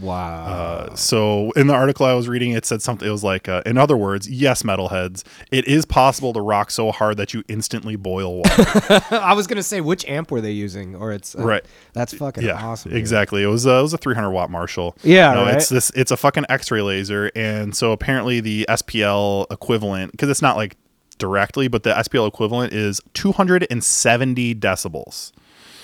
[0.00, 0.46] Wow.
[0.46, 3.08] Uh, so in the article I was reading, it said something.
[3.08, 6.92] It was like, uh, in other words, yes, metalheads, it is possible to rock so
[6.92, 9.02] hard that you instantly boil water.
[9.10, 11.64] I was gonna say which amp were they using, or it's uh, Right.
[11.92, 12.92] That's fucking yeah, awesome.
[12.92, 12.98] dude.
[12.98, 13.42] exactly.
[13.42, 14.96] It was uh, it was a 300 watt Marshall.
[15.02, 15.56] Yeah, no, right.
[15.56, 15.90] it's this.
[15.96, 20.76] It's a fucking X-ray laser, and so apparently the SPL equivalent, because it's not like
[21.18, 25.32] directly, but the SPL equivalent is 270 decibels.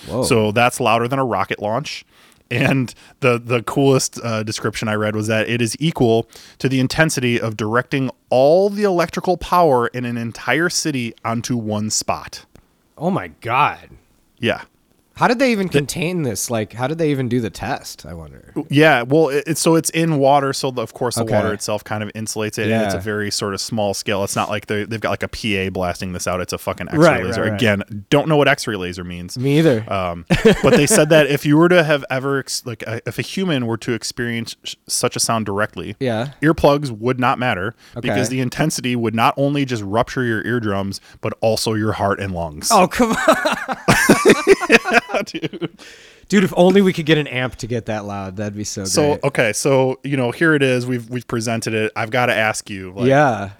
[0.07, 0.23] Whoa.
[0.23, 2.05] So that's louder than a rocket launch.
[2.49, 6.29] And the the coolest uh, description I read was that it is equal
[6.59, 11.89] to the intensity of directing all the electrical power in an entire city onto one
[11.89, 12.45] spot.
[12.97, 13.89] oh my god.
[14.39, 14.63] Yeah.
[15.17, 16.49] How did they even contain this?
[16.51, 18.05] Like, how did they even do the test?
[18.05, 18.53] I wonder.
[18.69, 21.33] Yeah, well, it, it's so it's in water, so the, of course the Okay.
[21.35, 24.23] water itself kind of insulates it, and it's a very sort of small scale.
[24.23, 26.39] It's not like they they've got like a PA blasting this out.
[26.39, 27.41] It's a fucking X-ray Right, laser.
[27.41, 27.59] right, right.
[27.59, 29.37] Again, don't know what X-ray laser means.
[29.37, 29.91] Me either.
[29.91, 30.25] Um,
[30.63, 33.23] but they said that if you were to have ever ex- like uh, if a
[33.23, 36.33] human were to experience sh- such a sound directly, Yeah.
[36.41, 38.07] earplugs would not matter Okay.
[38.07, 42.33] because the intensity would not only just rupture your eardrums but also your heart and
[42.33, 42.69] lungs.
[42.71, 43.17] oh come on,
[45.25, 45.77] dude.
[46.27, 46.43] dude!
[46.43, 48.83] If only we could get an amp to get that loud, that'd be so.
[48.83, 48.91] Good.
[48.91, 49.23] So great.
[49.23, 50.85] okay, so you know here it is.
[50.85, 51.91] We've we've presented it.
[51.95, 52.93] I've got to ask you.
[52.93, 53.51] Like, yeah.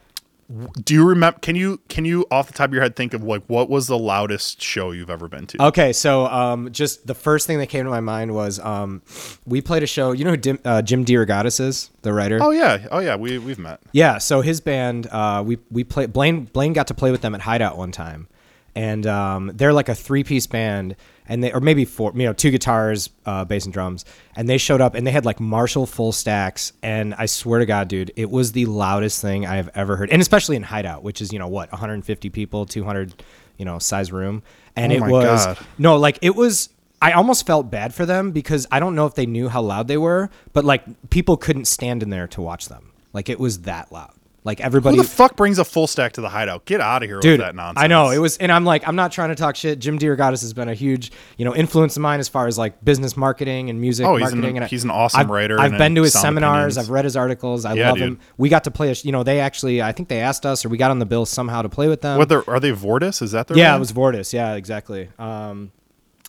[0.81, 1.37] Do you remember?
[1.39, 3.87] Can you can you off the top of your head think of like what was
[3.87, 5.61] the loudest show you've ever been to?
[5.61, 9.01] Okay, so um, just the first thing that came to my mind was um,
[9.45, 10.13] we played a show.
[10.13, 12.39] You know who Dim, uh, Jim DeRogatis is, the writer.
[12.41, 13.17] Oh yeah, oh yeah.
[13.17, 13.81] We we've met.
[13.91, 17.35] Yeah, so his band, uh, we we play Blaine Blaine got to play with them
[17.35, 18.29] at Hideout one time,
[18.77, 20.95] and um, they're like a three piece band,
[21.27, 24.05] and they or maybe four, you know, two guitars, uh, bass and drums,
[24.35, 27.65] and they showed up and they had like Marshall full stacks, and I swear to
[27.65, 31.01] God, dude, it was the loudest thing I have ever heard, and especially in Hideout,
[31.01, 33.23] which is you know what, 150 people, 200,
[33.57, 34.43] you know, size room,
[34.75, 35.57] and Oh it was God.
[35.79, 36.69] no, like it was.
[36.99, 39.87] I almost felt bad for them because I don't know if they knew how loud
[39.87, 42.91] they were, but like people couldn't stand in there to watch them.
[43.13, 44.13] Like it was that loud.
[44.47, 46.63] Like everybody, Who the fuck brings a full stack to the hideout?
[46.65, 47.83] Get out of here dude with that nonsense.
[47.83, 50.41] i know it was and i'm like i'm not trying to talk shit jim DeRogatis
[50.41, 53.69] has been a huge you know influence of mine as far as like business marketing
[53.69, 56.03] and music Oh, he's an- marketing and he's an awesome I've, writer i've been to
[56.03, 56.77] his seminars opinions.
[56.77, 58.07] i've read his articles i Yeah, love dude.
[58.07, 60.63] him we got to play a you know they actually i think they asked us
[60.65, 63.21] or we got on the bill somehow to play with them What are they Vortis?
[63.21, 63.77] Is that their yeah, band?
[63.77, 64.31] it was Vortis.
[64.33, 65.09] Yeah, exactly.
[65.19, 65.71] Um,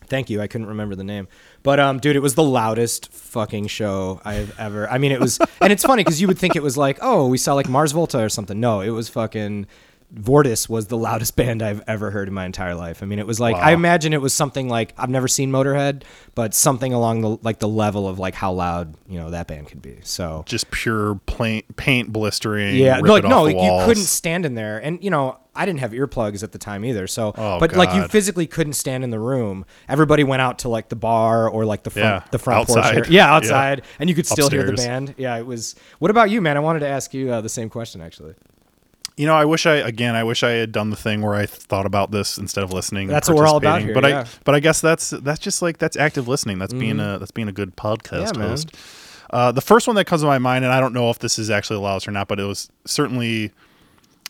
[0.08, 0.40] thank you.
[0.40, 1.28] I couldn't remember the name,
[1.62, 4.88] but um, dude, it was the loudest fucking show I've ever.
[4.88, 7.26] I mean, it was, and it's funny because you would think it was like, oh,
[7.28, 8.58] we saw like Mars Volta or something.
[8.58, 9.66] No, it was fucking.
[10.14, 13.02] Vortis was the loudest band I've ever heard in my entire life.
[13.02, 16.04] I mean, it was like I imagine it was something like I've never seen Motorhead,
[16.34, 19.68] but something along the like the level of like how loud you know that band
[19.68, 19.98] could be.
[20.04, 22.76] So just pure paint, paint blistering.
[22.76, 26.42] yeah, like no, you couldn't stand in there, and you know I didn't have earplugs
[26.42, 27.06] at the time either.
[27.06, 29.66] So, Oh, but like you physically couldn't stand in the room.
[29.88, 32.78] Everybody went out to like the bar or like the front, Yeah, the front porch.
[32.78, 32.96] outside.
[32.96, 33.10] area.
[33.10, 33.34] Yeah, Yeah.
[33.34, 35.14] outside, and you could still hear the band.
[35.18, 35.74] Yeah, it was.
[35.98, 36.56] What about you, man?
[36.56, 38.34] I wanted to ask you uh, the same question actually.
[39.16, 40.14] You know, I wish I again.
[40.14, 43.08] I wish I had done the thing where I thought about this instead of listening.
[43.08, 44.20] That's what we're all about here, But yeah.
[44.20, 46.60] I, but I guess that's that's just like that's active listening.
[46.60, 48.48] That's being a that's being a good podcast Yeah, man.
[48.50, 48.70] host.
[49.30, 51.36] Uh, the first one that comes to my mind, and I don't know if this
[51.38, 53.50] is actually loudest or not, but it was certainly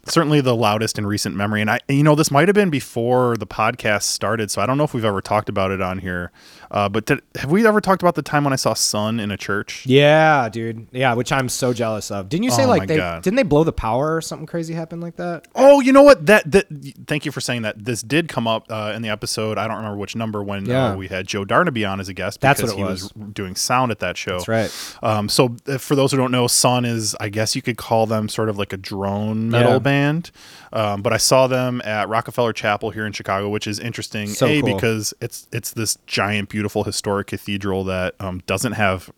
[0.09, 1.61] certainly the loudest in recent memory.
[1.61, 4.79] And I, you know, this might have been before the podcast started, so I don't
[4.79, 6.31] know if we've ever talked about it on here.
[6.71, 9.31] Uh, but did, have we ever talked about the time when I saw Sunn in
[9.31, 9.87] a church?
[9.87, 10.87] Yeah, dude.
[10.93, 12.29] Yeah, which I'm so jealous of.
[12.29, 13.23] Didn't you say Oh, like they God.
[13.23, 15.49] didn't they blow the power or something crazy happened like that?
[15.55, 16.27] Oh, you know what?
[16.27, 16.67] That that.
[17.07, 17.85] Thank you for saying that.
[17.85, 19.57] This did come up uh, in the episode.
[19.57, 20.93] I don't remember which number when Yeah.
[20.93, 22.41] uh, we had Joe Darnaby on as a guest.
[22.41, 23.11] That's what he was.
[23.33, 24.39] doing sound at that show.
[24.39, 24.97] That's right.
[25.03, 28.07] Um, so uh, for those who don't know, Sunn is, I guess you could call
[28.07, 29.79] them sort of like a drone metal Yeah.
[29.79, 30.31] band.
[30.73, 34.27] Um, but I saw them at Rockefeller Chapel here in Chicago, which is interesting.
[34.29, 34.75] So a cool.
[34.75, 39.11] because it's it's this giant, beautiful historic cathedral that um, doesn't have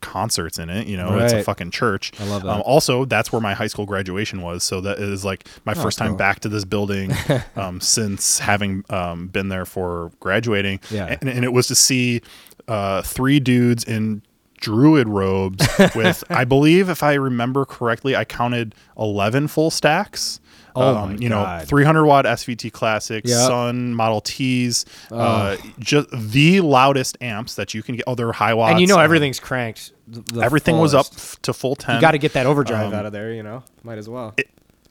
[0.00, 2.48] concerts in it you know it's a fucking church I love that.
[2.50, 5.96] um, also that's where my high school graduation was so that is like my first
[5.96, 6.18] time Oh, cool.
[6.18, 7.12] back to this building
[7.56, 11.16] um, since having um, been there for graduating Yeah.
[11.20, 12.20] and, and it was to see
[12.66, 14.22] uh, three dudes in
[14.60, 20.40] druid robes with i believe if i remember correctly i counted 11 full stacks
[20.74, 23.38] Oh um, you know 300 watt svt classics Yep.
[23.46, 28.54] Sunn model t's uh, just the loudest amps that you can get oh they're high
[28.54, 29.92] watts and you know um, everything's cranked.
[30.40, 33.06] everything was up f- to full 10 You got to get that overdrive Um, out
[33.06, 33.32] of there.
[33.32, 34.34] You know, might as well.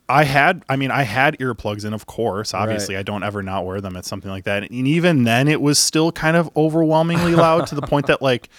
[0.09, 2.53] I had, I mean, I had earplugs in, of course.
[2.53, 2.99] Obviously, Right.
[2.99, 3.95] I don't ever not wear them.
[3.95, 4.63] at something like that.
[4.63, 8.49] And even then, it was still kind of overwhelmingly loud to the point that, like,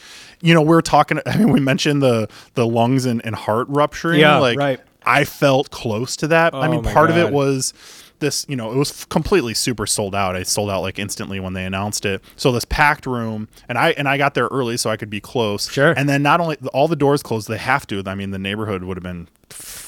[0.40, 1.20] you know, we are talking.
[1.26, 4.18] I mean, we mentioned the the lungs and, and heart rupturing.
[4.20, 4.80] Yeah, like, right.
[5.04, 6.54] I felt close to that.
[6.54, 7.72] I Oh mean, my part of it was
[8.20, 8.46] this.
[8.48, 10.36] You know, it was f- completely super sold out.
[10.36, 12.22] I sold out like instantly when they announced it.
[12.36, 15.20] So this packed room, and I and I got there early so I could be
[15.20, 15.70] close.
[15.70, 15.92] Sure.
[15.96, 18.02] And then not only all the doors closed, they have to.
[18.06, 19.28] I mean, the neighborhood would have been.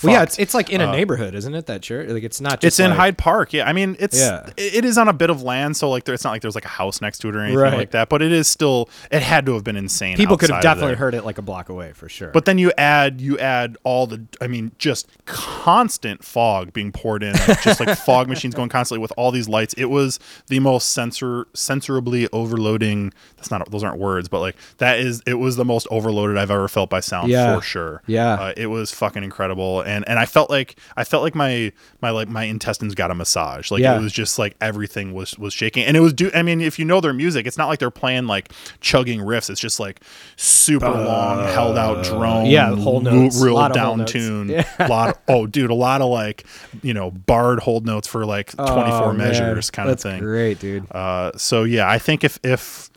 [0.03, 1.67] Well, yeah, it's it's like in a neighborhood, isn't it?
[1.67, 2.61] That church, like it's not.
[2.61, 3.53] Just It's in like- Hyde Park.
[3.53, 4.51] Yeah, I mean, it's Yeah.
[4.57, 6.55] it it is on a bit of land, so like there, it's not like there's
[6.55, 7.73] like a house next to it or anything Right.
[7.77, 8.09] like that.
[8.11, 8.89] But it is still.
[9.11, 10.17] It had to have been insane.
[10.17, 12.29] People could have definitely heard it like a block away for sure.
[12.29, 17.23] But then you add you add all the I mean just constant fog being poured
[17.23, 19.75] in, just like fog machines going constantly with all these lights.
[19.75, 23.13] It was the most sensor sensorably overloading.
[23.37, 26.51] That's not those aren't words, but like that is it was the most overloaded I've
[26.51, 27.55] ever felt by sound Yeah.
[27.57, 28.03] for sure.
[28.07, 28.35] Yeah.
[28.35, 29.54] uh, it was fucking incredible,
[29.85, 33.15] and and I felt like I felt like my my like my intestines got a
[33.15, 33.71] massage.
[33.71, 33.97] Like Yeah.
[33.99, 36.31] it was just like everything was was shaking, and it was do.
[36.35, 38.51] I mean, if you know their music, it's not like they're playing like
[38.81, 39.51] chugging riffs.
[39.51, 40.01] It's just like
[40.37, 42.47] super long, held out drone.
[42.47, 43.41] Uh, yeah, whole notes.
[43.43, 44.49] real Lot of whole down tune.
[44.49, 44.65] Yeah.
[44.89, 46.45] lot of, oh, dude, a lot of like
[46.83, 49.29] you know barred hold notes for like twenty four Oh, man.
[49.29, 50.21] measures kind That's of thing.
[50.21, 50.91] Great, dude.
[50.91, 52.91] Uh, so yeah, I think if if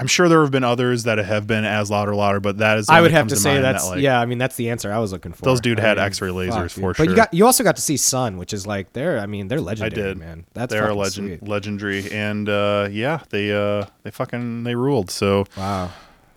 [0.00, 2.78] I'm sure there have been others that have been as loud or louder, but that
[2.78, 4.18] is I would have to say that's that, like, yeah.
[4.18, 5.44] I mean, that's the answer I was looking for.
[5.44, 6.96] Those dude I had mean, X-ray lasers fuck, for dude.
[6.96, 9.18] But you got you also got to see Sunn, which is like they're.
[9.18, 10.02] I mean, they're legendary.
[10.02, 10.46] I did, man.
[10.54, 11.46] That's they're legend, sweet.
[11.46, 15.10] legendary, and uh, yeah, they uh, they fucking they ruled.
[15.10, 15.90] So Wow.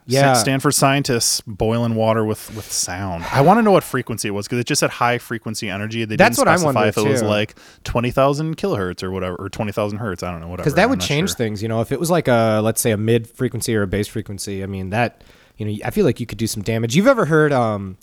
[0.06, 0.34] Yeah.
[0.34, 3.26] Stanford scientists boiling water with with sound.
[3.32, 6.06] I want to know what frequency it was because it just said high frequency energy.
[6.06, 9.12] They That's didn't what I specify wonder, if it was like twenty thousand kilohertz or
[9.12, 10.24] whatever, or twenty thousand hertz.
[10.24, 10.64] I don't know, whatever.
[10.64, 11.38] because that I'm would change sure.
[11.38, 11.62] things.
[11.62, 14.08] You know, if it was like a let's say a mid frequency or a bass
[14.08, 15.24] frequency, I mean that
[15.58, 16.96] you know I feel like you could do some damage.
[16.96, 17.98] You've ever heard um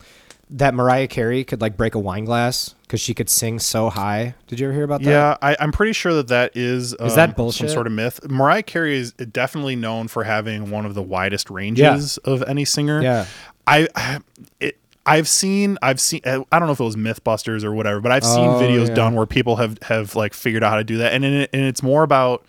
[0.53, 4.34] that Mariah Carey could like break a wine glass because she could sing so high.
[4.48, 5.11] Did you ever hear about that?
[5.11, 7.68] Yeah, I, I'm pretty sure that that is um, that bullshit?
[7.68, 8.20] some sort of myth.
[8.28, 13.01] Mariah Carey is definitely known for having one of the widest ranges of any singer.
[13.01, 13.26] Yeah.
[13.66, 14.18] I, I
[14.59, 14.76] it,
[15.07, 18.24] I've seen I've seen I don't know if it was MythBusters or whatever, but I've
[18.24, 18.94] seen Oh, videos yeah.
[18.94, 21.62] done where people have have like figured out how to do that, and it, and
[21.62, 22.44] it's more about.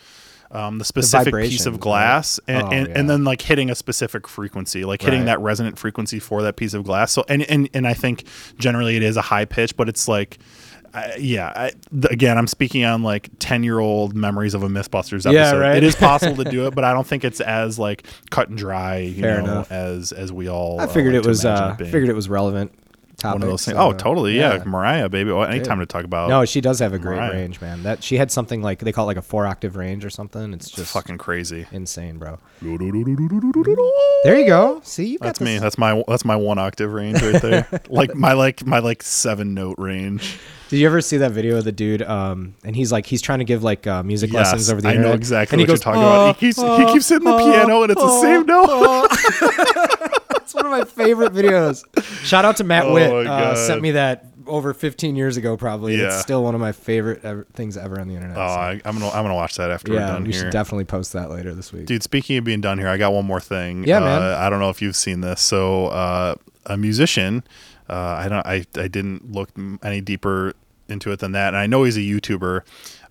[0.54, 2.64] Um, the specific piece of glass and.
[2.64, 3.00] Oh, and, yeah.
[3.00, 5.26] and then like hitting a specific frequency like hitting Right.
[5.28, 8.26] that resonant frequency for that piece of glass so and and, and i think
[8.58, 10.40] generally it is a high pitch but it's like
[10.94, 14.68] I, yeah I, th- again i'm speaking on like 10 year old memories of a
[14.68, 15.78] mythbusters episode Yeah, right.
[15.78, 18.58] it is possible to do it but i don't think it's as like cut and
[18.58, 19.72] dry you Fair know enough.
[19.72, 22.74] as as we all I uh, figured like it was uh, figured it was relevant.
[23.22, 26.06] Topic, one of those things so, oh totally yeah, mariah baby well, anytime to talk
[26.06, 27.32] about No, she does have a great Mariah.
[27.34, 27.84] range, man.
[27.84, 30.54] That she had something like they call it like a four octave range or something.
[30.54, 32.40] It's just fucking crazy insane, bro.
[34.24, 34.82] There you go.
[34.84, 35.62] See, you got me this.
[35.62, 39.54] that's my that's my one octave range right there like my like my like seven
[39.54, 40.38] note range
[40.70, 42.02] Did you ever see that video of the dude?
[42.04, 44.88] Um, and he's like he's trying to give like uh, music Yes, lessons over the
[44.90, 45.10] I internet.
[45.12, 46.36] know exactly and he what goes, you're talking about.
[46.36, 49.08] He keeps he keeps hitting the piano and it's the same note.
[50.44, 51.84] It's one of my favorite videos.
[52.26, 53.28] Shout out to Matt Oh Witt.
[53.28, 55.98] Uh, sent me that over 15 years ago, probably.
[55.98, 56.08] Yeah.
[56.08, 58.38] It's still one of my favorite ever, things ever on the internet.
[58.38, 58.54] Oh, so.
[58.54, 60.44] I, I'm gonna I'm gonna watch that after we're yeah, done we here.
[60.44, 61.86] should definitely post that later this week.
[61.86, 63.84] Dude, speaking of being done here, I got one more thing.
[63.84, 64.22] Yeah, uh, man.
[64.22, 65.42] I don't know if you've seen this.
[65.42, 66.36] So, uh,
[66.66, 67.44] a musician,
[67.90, 69.50] uh, I don't, I, I didn't look
[69.84, 70.54] any deeper
[70.90, 72.62] into it than that, and I know he's a YouTuber.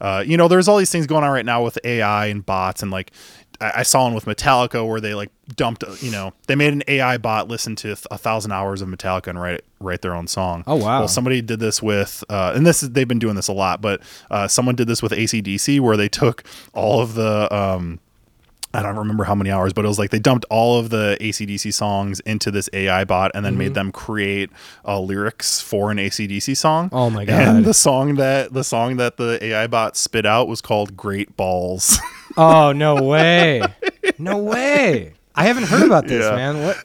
[0.00, 2.82] Uh, you know, there's all these things going on right now with AI and bots,
[2.82, 3.12] and like,
[3.60, 7.18] I, saw one with Metallica where they like dumped, you know, they made an AI
[7.18, 10.64] bot listen to a thousand hours of Metallica and write write their own song.
[10.66, 11.00] Oh, wow.
[11.00, 13.80] Well, somebody did this with, uh, and this is they've been doing this a lot,
[13.80, 18.00] but uh, someone did this with ACDC where they took all of the um,
[18.72, 21.16] I don't remember how many hours, but it was like they dumped all of the
[21.20, 23.58] ACDC songs into this AI bot and then Mm-hmm.
[23.58, 24.50] made them create
[24.86, 26.88] uh, lyrics for an ACDC song.
[26.92, 27.56] Oh my God.
[27.56, 31.36] And the song that the song that the AI bot spit out was called "Great
[31.36, 31.98] Balls."
[32.36, 33.60] Oh no way!
[34.18, 35.14] No way!
[35.34, 36.36] I haven't heard about this, Yeah.
[36.36, 36.62] man.
[36.62, 36.84] What?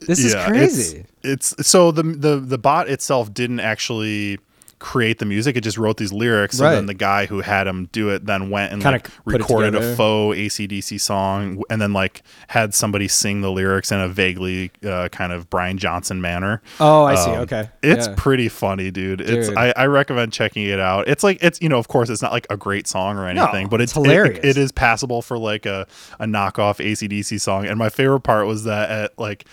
[0.00, 1.04] This is crazy.
[1.22, 4.38] It's, it's so the the the bot itself didn't actually
[4.78, 5.56] create the music.
[5.56, 6.68] It just wrote these lyrics, Right.
[6.68, 9.74] and then the guy who had him do it then went and Kinda like recorded
[9.74, 14.70] a faux ACDC song, and then like had somebody sing the lyrics in a vaguely
[14.86, 16.62] uh, kind of Brian Johnson manner.
[16.80, 17.30] Oh, I see.
[17.30, 18.14] Um, Okay, It's Yeah.
[18.16, 19.20] pretty funny, dude.
[19.20, 21.08] It's I, I recommend checking it out.
[21.08, 23.68] It's like it's you know, of course it's not like a great song or anything,
[23.68, 24.40] but it's it's, it- hilarious.
[24.44, 25.86] it is passable for like a,
[26.20, 27.66] a knockoff ACDC song.
[27.66, 29.44] And my favorite part was that at like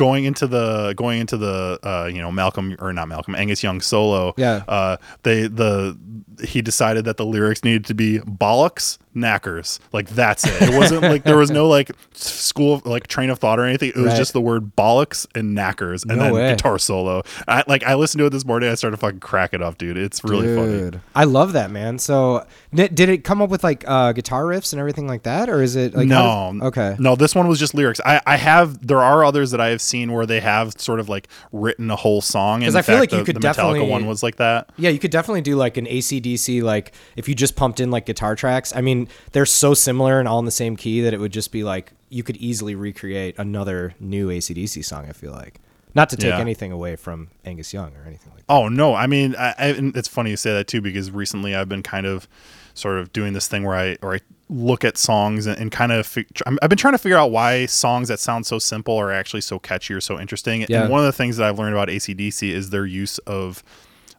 [0.00, 3.80] going into the going into the uh you know Malcolm or not Malcolm Angus Young
[3.82, 4.64] solo Yeah.
[4.66, 5.96] uh they the
[6.42, 9.80] he decided that the lyrics needed to be bollocks knackers.
[9.92, 10.62] Like that's it.
[10.70, 13.90] It wasn't like there was no like school like train of thought or anything.
[13.90, 14.16] It was Right.
[14.16, 16.50] just the word bollocks and knackers and No then way.
[16.50, 17.22] guitar solo.
[17.48, 18.68] I like I listened to it this morning.
[18.70, 19.96] I started fucking cracking up dude.
[19.96, 21.00] It's really funny.
[21.14, 21.98] I love that, man.
[21.98, 25.62] So, did it come up with like uh, guitar riffs and everything like that, or
[25.62, 26.52] is it like no.
[26.54, 28.00] does- okay, no this one was just lyrics.
[28.04, 31.08] I, I have there are others that i have seen where they have sort of
[31.08, 32.60] like written a whole song.
[32.60, 34.70] 'Cause and I feel like the, you could the Metallica definitely- one was like that.
[34.76, 38.06] Yeah, you could definitely do like an ACDC, like if you just pumped in like
[38.06, 38.74] guitar tracks.
[38.74, 38.99] I mean,
[39.32, 41.92] they're so similar and all in the same key that it would just be like
[42.08, 45.60] you could easily recreate another new ACDC song, I feel like.
[45.94, 46.38] Not to take Yeah.
[46.38, 48.52] anything away from Angus Young or anything like that.
[48.52, 51.68] Oh no, I mean, I, I, it's funny you say that too because recently I've
[51.68, 52.28] been kind of
[52.74, 55.90] sort of doing this thing where I or I look at songs and, and kind
[55.92, 56.26] of fi-
[56.62, 59.58] I've been trying to figure out why songs that sound so simple are actually so
[59.58, 60.64] catchy or so interesting.
[60.68, 60.82] Yeah.
[60.82, 63.62] And one of the things that I've learned about ACDC is their use of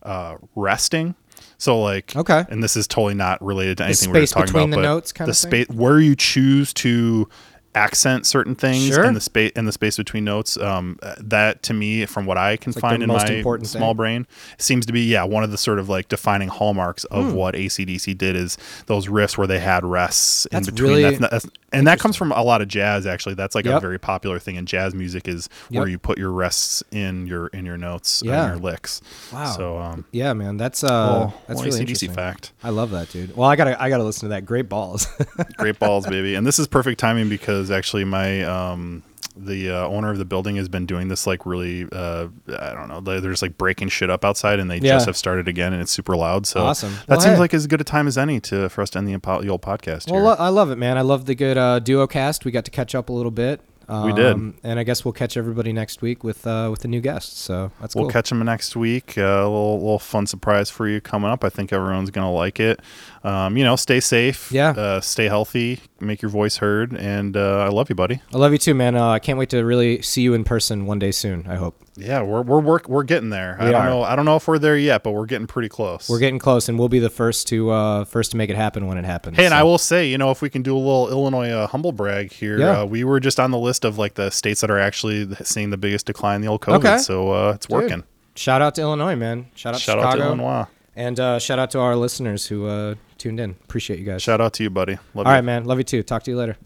[0.03, 1.15] uh, resting.
[1.62, 2.43] So like, Okay.
[2.49, 4.93] and this is totally not related to anything we we're talking between about, the but
[4.95, 7.30] notes kind the of space where you choose to
[7.76, 9.05] accent certain things Sure.
[9.05, 12.57] in the space in the space between notes um that to me from what i
[12.57, 13.95] can like find the in my important small thing.
[13.97, 17.34] brain seems to be yeah one of the sort of like defining hallmarks of Hmm.
[17.34, 18.57] what acdc did is
[18.88, 21.99] those riffs where they had rests That's in between really That's not- that's- and that
[21.99, 24.93] comes from a lot of jazz actually that's like a very popular thing in jazz
[24.93, 28.43] music is where you put your rests in your in your notes Yeah.
[28.45, 29.01] and your licks
[29.32, 29.45] Wow.
[29.45, 32.13] so um Yeah, man, that's uh, well, that's well, really ACDC interesting.
[32.13, 33.36] fact I love that, dude.
[33.36, 34.45] Well, I gotta I gotta listen to that.
[34.45, 35.07] Great balls.
[35.57, 39.03] great balls baby and this is perfect timing because actually my um
[39.38, 42.27] the uh, owner of the building has been doing this like really uh
[42.59, 44.93] i don't know they're they're just like breaking shit up outside and they Yeah.
[44.93, 46.93] just have started again and it's super loud so Awesome.
[47.07, 47.39] that Well, seems hey.
[47.39, 49.61] like as good a time as any to for us to end the, the old
[49.61, 50.23] podcast well, here.
[50.29, 50.97] lo- I love it, man.
[50.97, 52.43] I love the good uh, duo cast.
[52.45, 53.61] We got to catch up a little bit.
[53.89, 54.38] Um, We did.
[54.63, 57.38] and I guess we'll catch everybody next week with uh, with the new guests.
[57.39, 58.11] So that's We'll cool.
[58.11, 59.17] catch them next week.
[59.17, 61.43] Uh, a little, little fun surprise for you coming up.
[61.43, 62.79] I think everyone's gonna like it.
[63.24, 64.51] Um, you know, stay safe.
[64.51, 64.69] Yeah.
[64.72, 65.80] Uh, stay healthy.
[65.99, 66.93] make your voice heard.
[66.97, 68.19] And uh, I love you, buddy.
[68.34, 68.95] I love you too, man.
[68.95, 71.45] Uh, I can't wait to really see you in person one day soon.
[71.47, 73.57] I hope Yeah, we're we're work, we're getting there.
[73.59, 73.89] I don't are.
[73.89, 74.01] know.
[74.03, 76.09] I don't know if we're there yet, but we're getting pretty close.
[76.09, 78.88] we're getting close, and we'll be the first to uh, first to make it happen
[78.88, 79.38] when it happens.
[79.38, 81.49] Hey, and So- I will say, you know, if we can do a little Illinois
[81.51, 82.82] uh, humble brag here, Yeah.
[82.82, 85.69] uh, we were just on the list of like the states that are actually seeing
[85.69, 86.76] the biggest decline in the old COVID.
[86.78, 86.97] Okay.
[86.97, 88.03] So uh, it's Dude, working.
[88.36, 89.45] Shout out to Illinois, man.
[89.53, 90.22] Shout out Shout to out Chicago.
[90.36, 90.65] to Illinois.
[90.95, 93.51] And uh, shout out to our listeners who uh, tuned in.
[93.63, 94.21] Appreciate you guys.
[94.21, 94.93] Shout out to you, buddy.
[95.13, 95.35] Love All you.
[95.37, 95.65] right, man.
[95.65, 96.03] Love you too.
[96.03, 96.57] Talk to you later.